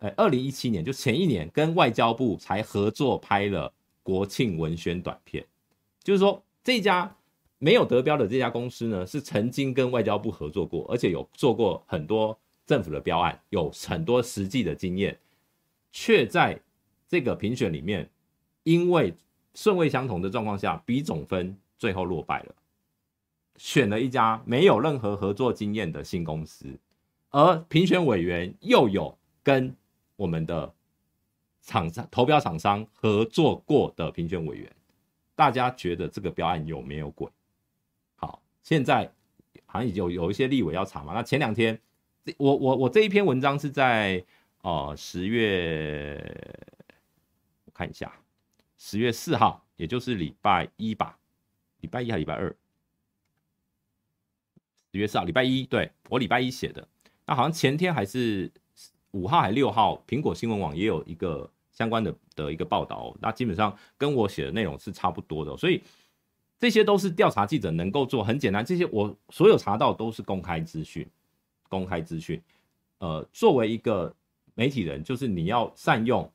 [0.00, 5.42] 哎，二零一七年就前一年跟外交部才合作拍了国庆文宣短片，
[6.02, 7.16] 就是说这家。
[7.58, 15.18] 没有得标的这家公司呢，是曾经跟外交部合作过，而且有做过很多政府的标案，有很多实际的经验，
[15.92, 16.60] 却在
[17.08, 18.10] 这个评选里面，
[18.64, 19.14] 因为
[19.54, 22.54] 顺位相同的状况下，比总分最后落败了，
[23.56, 26.76] 选了一家没有任何合作经验的新公司，
[27.30, 29.74] 而评选委员又有跟
[30.16, 30.74] 我们的
[31.62, 34.70] 厂商投标厂商合作过的评选委员，
[35.34, 37.28] 大家觉得这个标案有没有鬼？
[38.16, 39.10] 好现在
[39.66, 41.14] 好像有有一些立委要查嘛。
[41.14, 41.78] 那前两天，
[42.38, 44.24] 我我我这一篇文章是在
[44.62, 46.18] 哦十月，
[47.64, 48.12] 我看一下，
[48.76, 51.18] 十月四号，也就是礼拜一吧，
[51.80, 52.54] 礼拜一还是礼拜二？
[54.92, 56.86] 十月四号，礼拜一，对，我礼拜一写的。
[57.26, 58.50] 那好像前天还是
[59.12, 63.16] 五号还六号，苹果新闻网也有一个相关的的一个报道。
[63.20, 65.82] 那基本上跟我写的内容是差不多的，所以。
[66.58, 68.64] 这些都是调查记者能够做，很简单。
[68.64, 71.06] 这些我所有查到都是公开资讯，
[71.68, 72.40] 公开资讯。
[72.98, 74.14] 呃，作为一个
[74.54, 76.30] 媒体人，就是你要善用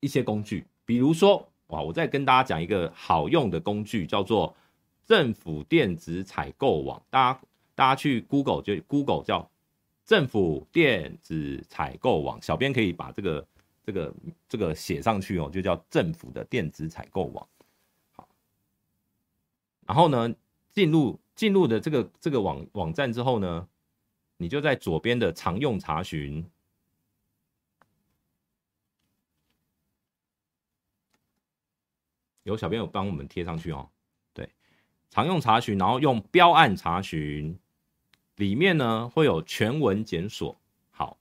[0.00, 4.54] 一些工具，比如说，哇，我再跟大家讲一个好用的工具，叫做
[5.04, 7.02] 政府电子采购网。
[7.10, 7.40] 大家
[7.74, 9.50] 大家去 Google 就 Google 叫
[10.04, 13.46] 政府电子采购网，小编可以把这个
[13.82, 14.14] 这个
[14.48, 17.48] 这个写上去哦，就叫政府的电子采购网。
[18.12, 18.28] 好
[19.86, 20.32] 然后呢，
[20.72, 23.66] 进入进入的这个这个网网站之后呢，
[24.36, 26.44] 你就在左边的常用查询，
[32.42, 33.88] 有小编有帮我们贴上去哦。
[34.32, 34.48] 对，
[35.08, 37.58] 常用查询，然后用标案查询，
[38.36, 40.60] 里面呢会有全文检索。
[40.90, 41.16] 好，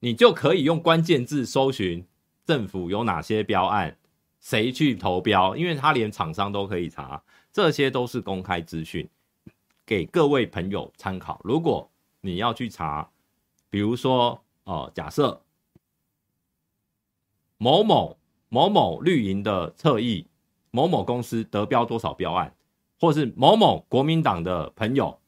[0.00, 2.06] 你就可以用关键字搜寻
[2.44, 3.96] 政府有哪些标案，
[4.40, 7.22] 谁去投标，因为他连厂商都可以查。
[7.50, 9.08] 这些都是公开资讯，
[9.86, 11.40] 给各位朋友参考。
[11.42, 11.90] 如果
[12.20, 13.10] 你要去查
[13.70, 15.42] 比如说哦、呃，假设
[17.56, 18.16] 某某
[18.48, 20.26] 某某绿营的侧翼，
[20.70, 22.54] 某某公司得标多少标案，
[22.98, 25.18] 或是某某国民党的朋友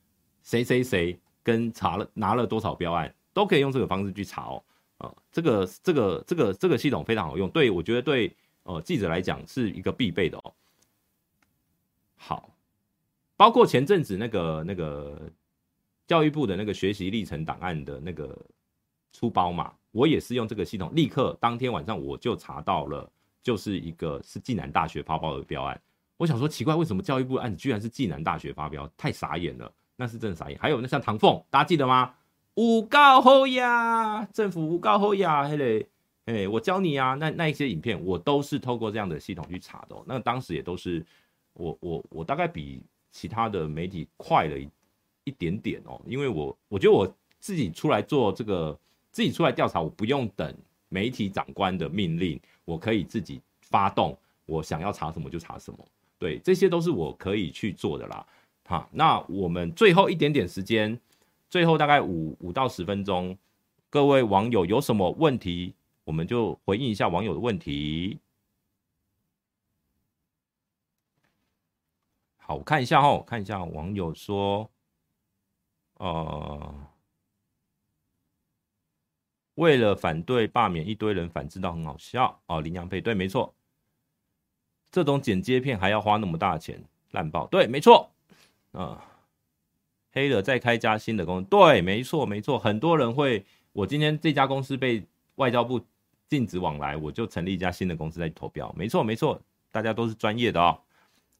[0.43, 4.63] 谁谁谁跟查了拿了多少标案，都可以用这个方式去查哦。
[4.99, 10.55] 呃，这个这个这个这个系统非常好用，对我觉得对呃记者来讲是一个必备的哦。
[12.17, 12.51] 好，
[13.37, 15.31] 包括前阵子那个那个
[16.11, 18.37] 教育部的那个学习历程档案的那个
[19.13, 23.09] 出包嘛，我也是用这个系统，立刻当天晚上我就查到了，
[23.45, 25.81] 就是一个是暨南大学发包的标案。
[26.17, 28.91] 我想说奇怪，为什么教育部案子居然是暨南大学发标？
[28.97, 30.59] 太傻眼了，那是真的傻眼。
[30.59, 32.13] 还有那像唐凤，大家记得吗？
[32.57, 35.87] 五告后呀，政府五告后呀，嘿嘞，
[36.25, 40.03] 哎，我教你啊，那那一些影片我都是透过这样的系统去查的哦。
[40.09, 41.07] 那当时也都是
[41.53, 42.83] 我我我大概比
[43.13, 44.69] 其他的媒体快了一
[45.25, 47.07] 一点点哦，因为我我觉得我
[47.39, 48.79] 自己出来做这个，
[49.11, 50.55] 自己出来调查，我不用等
[50.89, 54.17] 媒体长官的命令，我可以自己发动，
[54.47, 55.79] 我想要查什么就查什么。
[56.19, 58.27] 对，这些都是我可以去做的啦。
[58.67, 60.99] 好，那我们最后一点点时间，
[61.49, 63.37] 最后大概五五到十分钟，
[63.89, 68.19] 各位网友有什么问题，我们就回应一下网友的问题。
[72.37, 74.71] 好，我看一下哦，看一下网友说，
[76.01, 76.75] 呃，
[79.57, 82.63] 为了反对罢免，一堆人反制到很好笑哦。
[82.63, 83.55] 林阳配对，没错。
[84.91, 87.47] 这种剪接片还要花那么大钱，烂爆！
[87.49, 88.11] 对，没错，
[88.73, 89.05] 啊，
[90.11, 95.81] 黑了再开一家新的公司，对，没错，没错，很多人会，我今天这家公司被外交部
[96.29, 99.39] 禁止往来，我就成立一家新的公司再投标，没错，没错，
[99.71, 100.81] 大家都是专业的哦。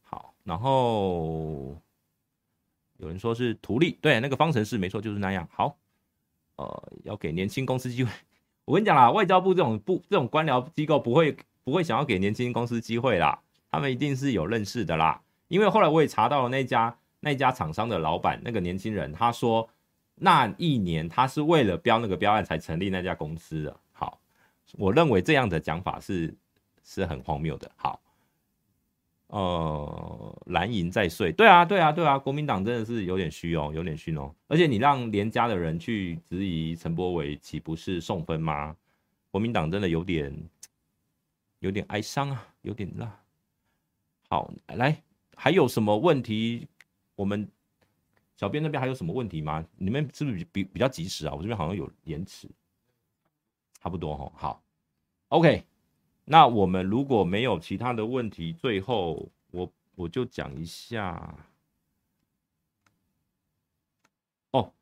[0.03, 1.75] 好，然后
[3.01, 5.49] 有人说是图利，对，那个方程式没错，就是那样。
[5.53, 5.77] 好，
[6.57, 8.11] 呃，要给年轻公司机会，
[8.65, 11.37] 我跟你讲啦，外交部这种部这种官僚机构不会。
[11.63, 13.39] 不会想要给年轻公司机会啦，
[13.71, 15.21] 他们一定是有认识的啦。
[15.47, 19.69] 因为后来我也查到了那家那家厂商的老板，那个年轻人，他说
[20.15, 23.77] 那一年他是为了标那个标案才成立那家公司的。
[23.93, 24.19] 好，
[24.79, 26.35] 我认为这样的讲法是
[26.83, 27.71] 是很荒谬的。
[27.77, 28.01] 好，
[29.31, 34.35] 呃，蓝营在睡，对啊，对啊，对啊，国民党真的是有点虚哦，有点虚哦。
[34.47, 38.77] 而且你让连家的人去质疑陈柏伟，岂不是送分吗？
[39.31, 40.33] 国民党真的有点。
[41.61, 43.21] 有点哀伤啊，有点辣。
[44.31, 45.03] 好，来，
[45.37, 46.67] 还有什么问题？
[47.15, 47.47] 我们
[48.35, 49.63] 小编那边还有什么问题吗？
[49.77, 51.35] 你们是不是比比较及时啊？
[51.35, 52.49] 我这边好像有延迟，
[53.79, 54.33] 差不多哈。
[54.35, 54.63] 好
[55.29, 55.63] ，OK，
[56.33, 61.37] 那我们如果没有其他的问题，最后我我就讲一下
[64.53, 64.73] 哦。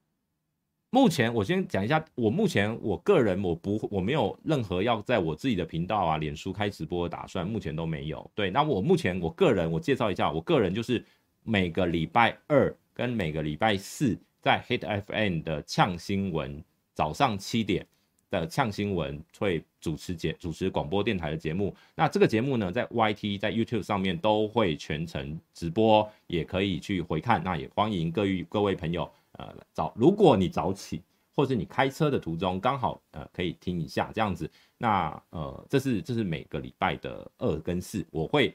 [0.91, 8.31] 目前我先讲一下，我目前我个人我不我没有任何要在我自己的频道啊、脸书开直播的打算，目前都没有。
[8.35, 11.03] 对，那我目前我个人我介绍一下，我个人就是
[11.45, 17.87] 每个礼拜二跟每个礼拜四在 Hit FM 的呛新闻早上七点
[18.29, 21.75] 的呛新闻会主持节主持广播电台的节目。
[21.95, 27.43] 那这个节目呢，在 YT 在 YouTube 上面都会全程直播，也可以去回看。
[27.43, 29.11] 那也欢迎各位各位朋友。
[29.33, 31.01] 呃，早，如果你早起，
[31.33, 38.53] 或者你开车的途中刚好呃可以听一下这样子，那呃这是这是每个礼拜的二跟四，我会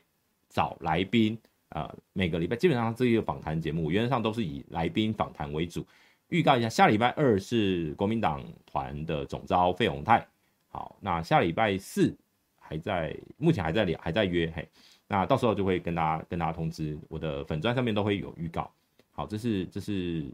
[0.50, 1.38] 找来宾，
[1.70, 5.86] 呃每个礼拜基本上这一个访谈节目原则上都是以来宾访谈为主。
[6.28, 10.28] 预告一下，下礼拜二是国民党团的总召费鸿泰，
[10.74, 12.14] 好，那下礼拜四
[12.60, 14.68] 还在，目前还在聊，还在约，嘿，
[15.08, 18.70] 那到时候就会跟大家跟大家通知，我的粉专上面都会有预告。
[19.12, 20.30] 好，这是这是。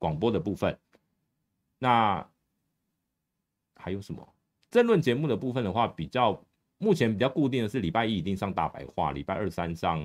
[0.00, 0.78] 广播的部分，
[1.80, 2.24] 那
[3.74, 4.24] 还有什么？
[4.70, 6.40] 争论节目的部分的话，比较
[6.78, 10.00] 目前比较固定的是礼拜一一定上大白话，礼拜二三上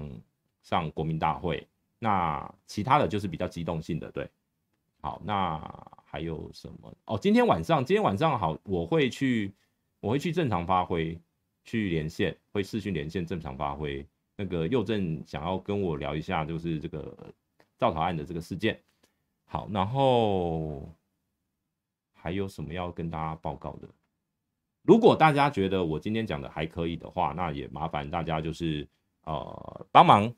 [0.64, 1.68] 上国民大会，
[2.00, 4.28] 那其他的就是比较机动性的，对。
[5.00, 5.62] 好，那
[6.14, 6.96] 还有什么？
[7.06, 9.52] 哦，今天晚上，今天晚上好，我会去，
[10.00, 11.20] 我会去正常发挥，
[11.64, 14.08] 去连线，会视讯连线正常发挥。
[14.36, 17.34] 那个佑正想要跟我聊一下，就是这个
[17.80, 18.80] 造逃案的这个事件。
[19.46, 20.88] 好，然后
[22.14, 23.90] 还有什么要跟大家报告的？
[24.84, 28.88] 如果大家觉得我今天讲的还可以的话，那也麻烦大家就是
[29.24, 30.32] 呃帮忙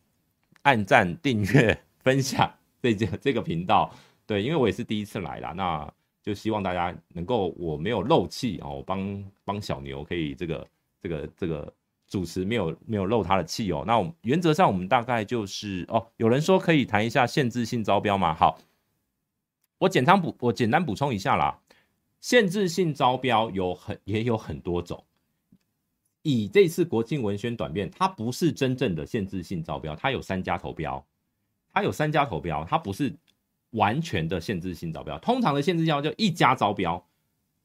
[0.62, 2.50] 按赞、订阅、分享
[2.82, 3.94] 这这这个频道。
[4.28, 10.68] 对，因为我也是第一次来啦，那就希望大家能够我没有漏气哦，帮帮小牛可以这个
[11.02, 11.74] 这个这个
[12.08, 13.84] 主持没有没有漏他的气哦。
[13.86, 18.34] 那我原则上我们大概就是哦，有人说可以谈一下限制性招标吗？
[18.34, 18.60] 好。
[19.78, 21.60] 我简单补，我简单补充一下啦。
[22.22, 25.04] 限制性招标有很也有很多种。
[26.22, 31.06] 以这次国庆文宣短片，它不是真正的限制性招标，它有三家投标，
[31.74, 33.14] 它有三家投标，它不是
[33.76, 35.18] 完全的限制性招标。
[35.20, 37.02] 通常的限制性招标就一家招标，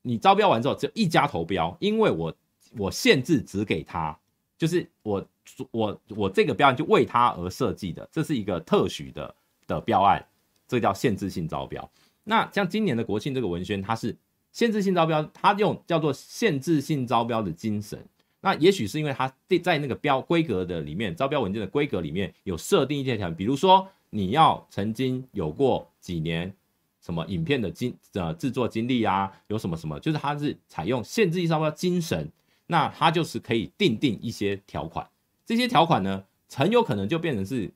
[0.03, 2.35] 你招标完之后只有一家投标，因为我
[2.77, 4.17] 我限制只给他，
[4.57, 5.27] 就是我
[5.71, 9.35] 我我这个标案就为他而设计的，这是一个特许的
[9.67, 10.25] 的标案，
[10.69, 11.91] 这叫限制性招标。
[12.25, 14.17] 那像今年的国庆这个文宣，它是
[14.53, 17.99] 限制性招标，它用叫做限制性招标的精神。
[18.43, 19.33] 那也许是因为它
[19.63, 26.55] 在那个标规格的里面，招标文件的规格里面有设定一些条，比如说你要曾经有过几年
[27.01, 32.31] 什么影片的经呃制作经历啊，有什么什么，就是它是采用限制性招标精神，
[32.67, 35.09] 那它就是可以定定一些条款，
[35.47, 37.71] 这些条款呢，很有可能就变成是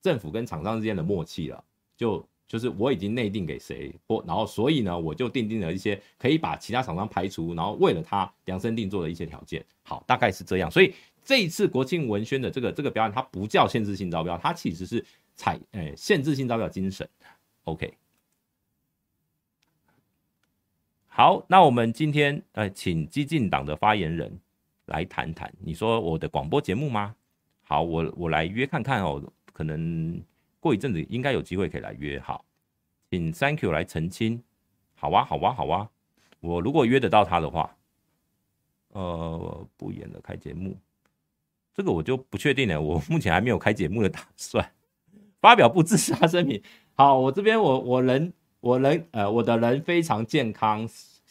[0.00, 1.62] 政府跟厂商之间的默契了，
[1.96, 2.26] 就。
[2.48, 9.64] 就是我已经内定给谁，或然后所以呢，我就定定了一些可以把其他厂商排除，然后为了他量身定做的一些条件。
[9.84, 10.70] 好，大概是这样。
[10.70, 10.92] 所以
[11.24, 15.04] 这一次国庆文宣的这个这个表演，它不叫限制性招标，它其实是
[15.34, 17.08] 采诶、限制性招标精神。
[17.64, 17.94] OK，
[21.08, 24.38] 好，那我们今天呃，请激进党的发言人
[24.86, 25.52] 来谈谈。
[25.60, 27.14] 你说我的广播节目吗？
[27.62, 30.22] 好，我我来约看看哦，可能。
[30.62, 32.44] 过一阵子应该有机会可以来约，好，
[33.10, 34.40] 请 Thank you 来澄清，
[34.94, 35.90] 好啊，好啊，好啊，
[36.38, 37.76] 我如果约得到他的话，
[38.90, 40.76] 呃，不演了，开节目，
[41.74, 44.72] 这个我就不确定了，我目前还没有开节目的打算，
[45.40, 46.62] 发表不自杀声明。
[46.94, 50.86] 好，我这边我我人我人呃我的人非常健康，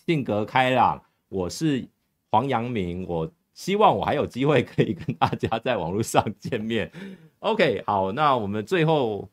[0.06, 1.88] 性格开朗，我是
[2.32, 6.92] 黄阳明，我希望我还有机会可以跟大家在网络上见面。
[7.40, 9.30] OK，好，那我们最后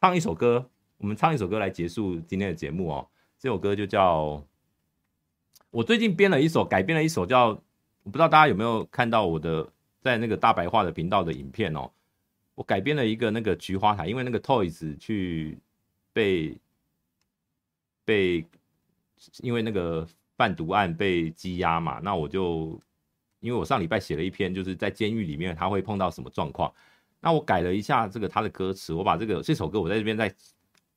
[0.00, 3.08] 唱一首歌，我们唱一首歌来结束今天的节目哦。
[3.38, 4.44] 这首歌就叫，
[5.70, 9.71] 我最近编了一首，改编了一首叫，我不知道大家有没有看到我的
[10.02, 11.90] 在那个大白话的频道的影片哦。
[12.54, 15.58] 我改编了一个那个菊花台，因为那个 Toys 去
[16.12, 16.54] 被
[18.04, 18.44] 被
[19.40, 22.78] 因为那个贩毒案被羁押嘛，那我就
[23.40, 26.70] 因为我上礼拜写了一篇，就是在监狱里面他会碰到什么状况。
[27.20, 30.32] 那我改了一下这个他的歌词，我把这个这首歌我在这边再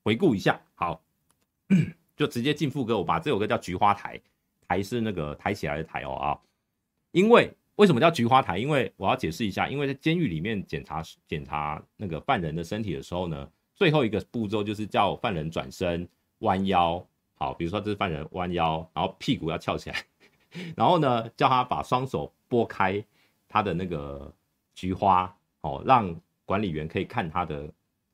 [0.03, 1.01] 回顾一下，好，
[2.17, 2.97] 就直接进副歌。
[2.97, 4.17] 我把这首歌叫《菊花台》，
[4.67, 6.37] 台是那个抬起来的台哦啊。
[7.11, 8.57] 因为为什么叫菊花台？
[8.57, 16.07] 因为我要解释一下，因为在监狱里面检查检查那个犯人的身体的时候呢，最后一个步骤就是叫犯人转身
[16.39, 17.05] 弯腰，
[17.35, 19.97] 好，比如说这是犯人弯腰，然后屁股要翘起来，
[20.75, 23.03] 然后呢叫他把双手拨开
[23.47, 24.33] 他的那个
[24.73, 25.35] 菊花。
[25.61, 26.15] 哦，让
[26.45, 27.67] 管理员可以看他的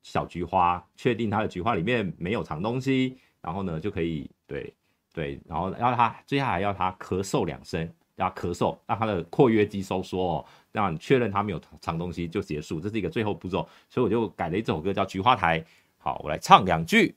[0.04, 4.74] 小菊花，确定他的菊花里面没有藏东西，然后呢就可以对
[5.14, 15.60] 对，然后要他接下来要他咳嗽两声，要咳嗽，让他的括约肌收缩哦，让你确认他没有藏东西就结束，这是一个最后步骤，所以我就改了一首歌叫《菊花台》。
[15.98, 17.16] 好，我来唱两句。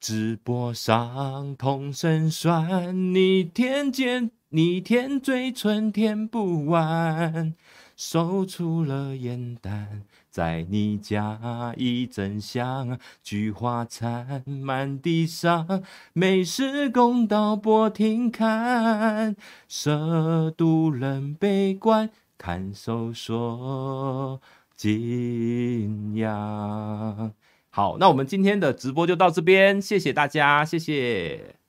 [0.00, 7.54] 直播上痛声酸，你舔嘴，你舔嘴唇舔不完。
[7.94, 15.82] 收出了烟弹，在你家一阵香，菊花残满地上，
[16.14, 19.36] 美食公道播听看，
[19.68, 22.08] 涉渡人悲观，
[22.38, 24.40] 看守所
[24.74, 27.34] 景仰。
[27.68, 31.61] 好，那我们今天的直播就到这边，谢谢大家，谢谢。